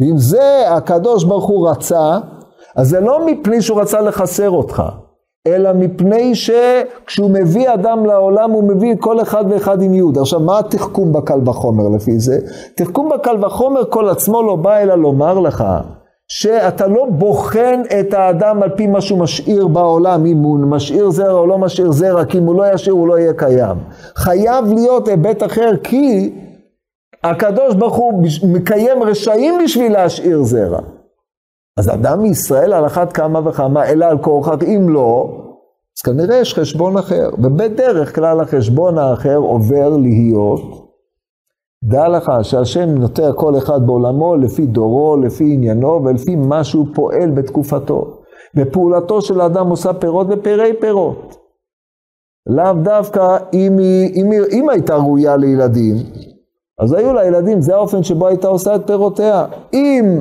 [0.00, 2.18] ואם זה הקדוש ברוך הוא רצה,
[2.76, 4.82] אז זה לא מפני שהוא רצה לחסר אותך.
[5.46, 10.18] אלא מפני שכשהוא מביא אדם לעולם, הוא מביא כל אחד ואחד עם יהוד.
[10.18, 12.38] עכשיו, מה התחכום בקל וחומר לפי זה?
[12.74, 15.64] תחכום בקל וחומר כל עצמו לא בא אלא לומר לך,
[16.28, 21.38] שאתה לא בוחן את האדם על פי מה שהוא משאיר בעולם, אם הוא משאיר זרע
[21.38, 23.76] או לא משאיר זרע, כי אם הוא לא ישאיר הוא לא יהיה קיים.
[24.16, 26.32] חייב להיות היבט אחר, כי
[27.24, 30.78] הקדוש ברוך הוא מקיים רשעים בשביל להשאיר זרע.
[31.78, 35.40] אז אדם מישראל על אחת כמה וכמה, אלא על כורכך, אם לא,
[35.98, 37.30] אז כנראה יש חשבון אחר.
[37.38, 40.60] ובדרך כלל החשבון האחר עובר להיות,
[41.84, 47.30] דע לך שהשם נוטע כל אחד בעולמו לפי דורו, לפי עניינו ולפי מה שהוא פועל
[47.30, 48.20] בתקופתו.
[48.56, 51.36] ופעולתו של האדם עושה פירות ופרי פירות.
[52.46, 55.96] לאו דווקא אם היא, אם היא, אם הייתה ראויה לילדים,
[56.78, 59.46] אז היו לה ילדים, זה האופן שבו הייתה עושה את פירותיה.
[59.72, 60.20] אם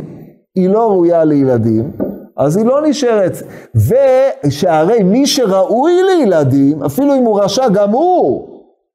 [0.55, 1.91] היא לא ראויה לילדים,
[2.37, 3.37] אז היא לא נשארת.
[3.75, 8.47] ושהרי מי שראוי לילדים, אפילו אם הוא רשע, גם הוא,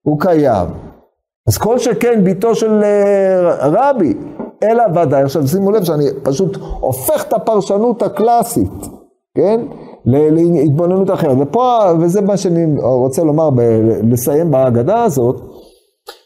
[0.02, 0.68] הוא קיים.
[1.48, 4.14] אז כל שכן ביתו של אה, רבי,
[4.62, 5.22] אלא ודאי.
[5.22, 8.86] עכשיו שימו לב שאני פשוט הופך את הפרשנות הקלאסית,
[9.34, 9.60] כן?
[10.04, 11.36] להתבוננות אחרת.
[11.40, 13.48] ופה, וזה מה שאני רוצה לומר,
[14.10, 15.40] לסיים בהגדה הזאת,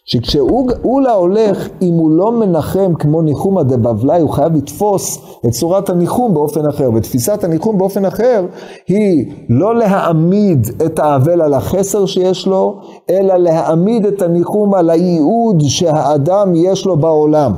[0.05, 6.35] שכשאולה הולך, אם הוא לא מנחם כמו ניחומא דבבלי, הוא חייב לתפוס את צורת הניחום
[6.35, 6.91] באופן אחר.
[6.95, 8.47] ותפיסת הניחום באופן אחר
[8.89, 12.81] היא לא להעמיד את האבל על החסר שיש לו,
[13.11, 17.53] אלא להעמיד את הניחום על הייעוד שהאדם יש לו בעולם.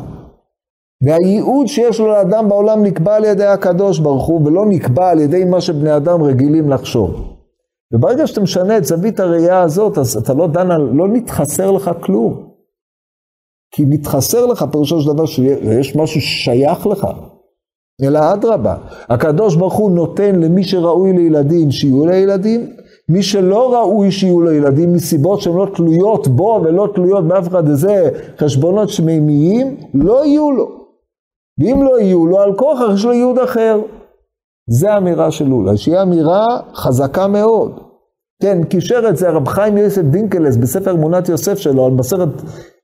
[1.07, 5.45] והייעוד שיש לו לאדם בעולם נקבע על ידי הקדוש ברוך הוא, ולא נקבע על ידי
[5.45, 7.34] מה שבני אדם רגילים לחשוב.
[7.95, 11.91] וברגע שאתה משנה את זווית הראייה הזאת, אז אתה לא דן על, לא נתחסר לך
[12.01, 12.51] כלום.
[13.75, 17.07] כי מתחסר לך פירושו של דבר שיש משהו ששייך לך.
[18.03, 18.77] אלא אדרבה,
[19.09, 22.71] הקדוש ברוך הוא נותן למי שראוי לילדים שיהיו לילדים,
[23.09, 27.69] מי שלא ראוי שיהיו לו ילדים מסיבות שהן לא תלויות בו ולא תלויות באף אחד
[27.69, 30.69] איזה חשבונות שמימיים, לא יהיו לו.
[31.59, 33.81] ואם לא יהיו לו, על כוח יש לו ייעוד אחר.
[34.71, 37.84] זה האמירה של לולה, שהיא אמירה חזקה מאוד.
[38.43, 42.29] כן, קישר את זה הרב חיים יוסף דינקלס בספר אמונת יוסף שלו, על מסכת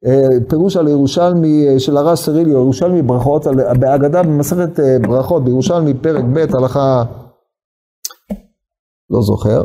[0.07, 5.45] אה, פירוש על ירושלמי אה, של הרב סריליו, ירושלמי ברכות, על, בהגדה במסכת אה, ברכות,
[5.45, 7.05] בירושלמי פרק ב' הלכה,
[9.11, 9.65] לא זוכר,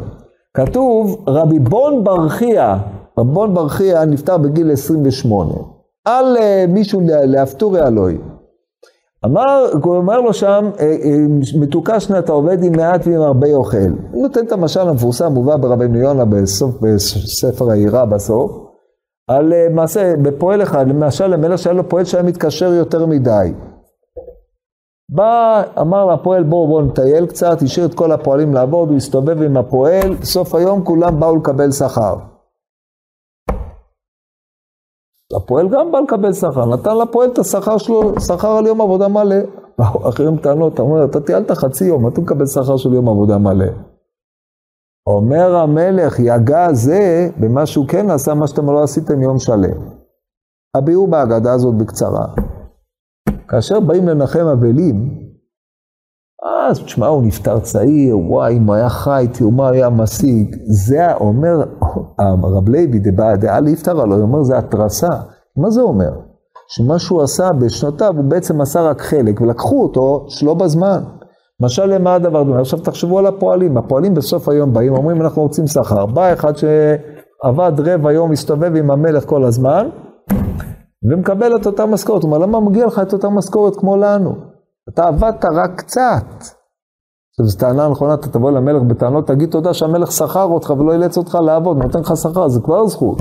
[0.53, 2.77] כתוב רבי בון ברכיה,
[3.17, 5.53] רבי בון ברכיה נפטר בגיל 28,
[6.05, 8.17] על אה, מישהו לאפטורי אלוהי.
[9.25, 11.17] אמר, הוא אומר לו שם, אה, אה,
[11.59, 13.77] מתוקה שנת העובד עם מעט ועם הרבה אוכל.
[14.11, 18.51] הוא נותן את המשל המפורסם, מובא ברבנו יונה בסוף, בספר העירה בסוף,
[19.29, 23.53] על אה, מעשה, בפועל אחד, למשל למלך שהיה לו פועל שהיה מתקשר יותר מדי.
[25.09, 29.57] בא, אמר לפועל בואו בואו נטייל קצת, השאיר את כל הפועלים לעבוד, הוא הסתובב עם
[29.57, 32.15] הפועל, בסוף היום כולם באו לקבל שכר.
[35.35, 39.35] הפועל גם בא לקבל שכר, נתן לפועל את השכר שלו, שכר על יום עבודה מלא.
[39.77, 43.37] באו אחרים טענות, אתה אומר, אתה טיילת חצי יום, אתה מקבל שכר של יום עבודה
[43.37, 43.65] מלא.
[45.07, 49.77] אומר המלך, יגע זה במה שהוא כן עשה, מה שאתם לא עשיתם יום שלם.
[50.75, 52.25] הביאו בהגדה הזאת בקצרה.
[53.47, 55.24] כאשר באים לנחם אבלים,
[56.43, 60.55] אז תשמע, הוא נפטר צעיר, וואי, אם היה חי, תראו מה היה משיג.
[60.63, 61.63] זה אומר,
[62.19, 62.99] הרב לוי
[63.39, 65.09] דעה ליפטר לו, הוא אומר, זה התרסה.
[65.57, 66.11] מה זה אומר?
[66.67, 71.03] שמה שהוא עשה בשנותיו, הוא בעצם עשה רק חלק, ולקחו אותו שלא בזמן.
[71.61, 72.59] משל למה הדבר דומה?
[72.59, 76.05] עכשיו תחשבו על הפועלים, הפועלים בסוף היום באים, אומרים אנחנו רוצים שכר.
[76.05, 79.89] בא אחד שעבד רבע יום, מסתובב עם המלך כל הזמן,
[81.11, 82.23] ומקבל את אותה משכורת.
[82.23, 84.54] הוא אומר, למה מגיע לך את אותה משכורת כמו לנו?
[84.89, 86.25] אתה עבדת רק קצת.
[87.31, 91.17] עכשיו, זו טענה נכונה, אתה תבוא למלך בטענות, תגיד תודה שהמלך שכר אותך ולא אילץ
[91.17, 93.17] אותך לעבוד, נותן לך שכר, זה כבר זכות.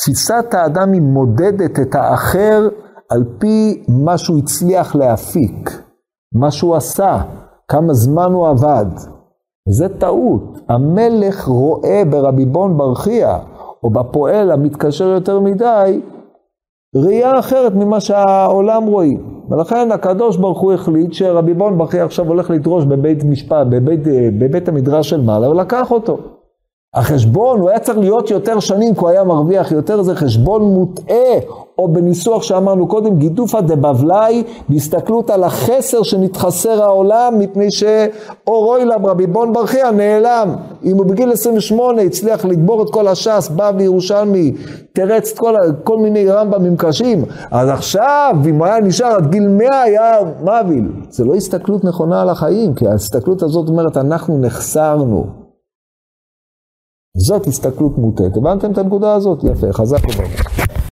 [0.00, 2.68] תפיסת האדם היא מודדת את האחר
[3.10, 5.70] על פי מה שהוא הצליח להפיק,
[6.34, 7.22] מה שהוא עשה,
[7.68, 8.86] כמה זמן הוא עבד.
[9.68, 10.58] זה טעות.
[10.68, 13.38] המלך רואה ברבי בון ברכיה,
[13.82, 16.00] או בפועל המתקשר יותר מדי,
[16.96, 19.34] ראייה אחרת ממה שהעולם רואים.
[19.50, 24.00] ולכן הקדוש ברוך הוא החליט שרבי בון ברכיה עכשיו הולך לדרוש בבית משפט, בבית,
[24.38, 26.18] בבית המדרש של מעלה, ולקח אותו.
[26.94, 31.34] החשבון, הוא היה צריך להיות יותר שנים, כי הוא היה מרוויח יותר, זה חשבון מוטעה,
[31.78, 39.26] או בניסוח שאמרנו קודם, גידופא דבבלי, בהסתכלות על החסר שנתחסר העולם, מפני שאורוי לה רבי
[39.26, 40.54] בון ברכיה נעלם.
[40.84, 44.52] אם הוא בגיל 28 הצליח לגבור את כל הש"ס, בא וירושלמי,
[44.92, 49.48] תרץ את כל, כל מיני רמב"מים קשים, אז עכשיו, אם הוא היה נשאר עד גיל
[49.48, 50.88] 100, היה מביל.
[51.10, 55.43] זה לא הסתכלות נכונה על החיים, כי ההסתכלות הזאת אומרת, אנחנו נחסרנו.
[57.16, 58.36] זאת הסתכלות מוטעת.
[58.36, 59.44] הבנתם את הנקודה הזאת?
[59.44, 60.63] יפה, חזק וברוך.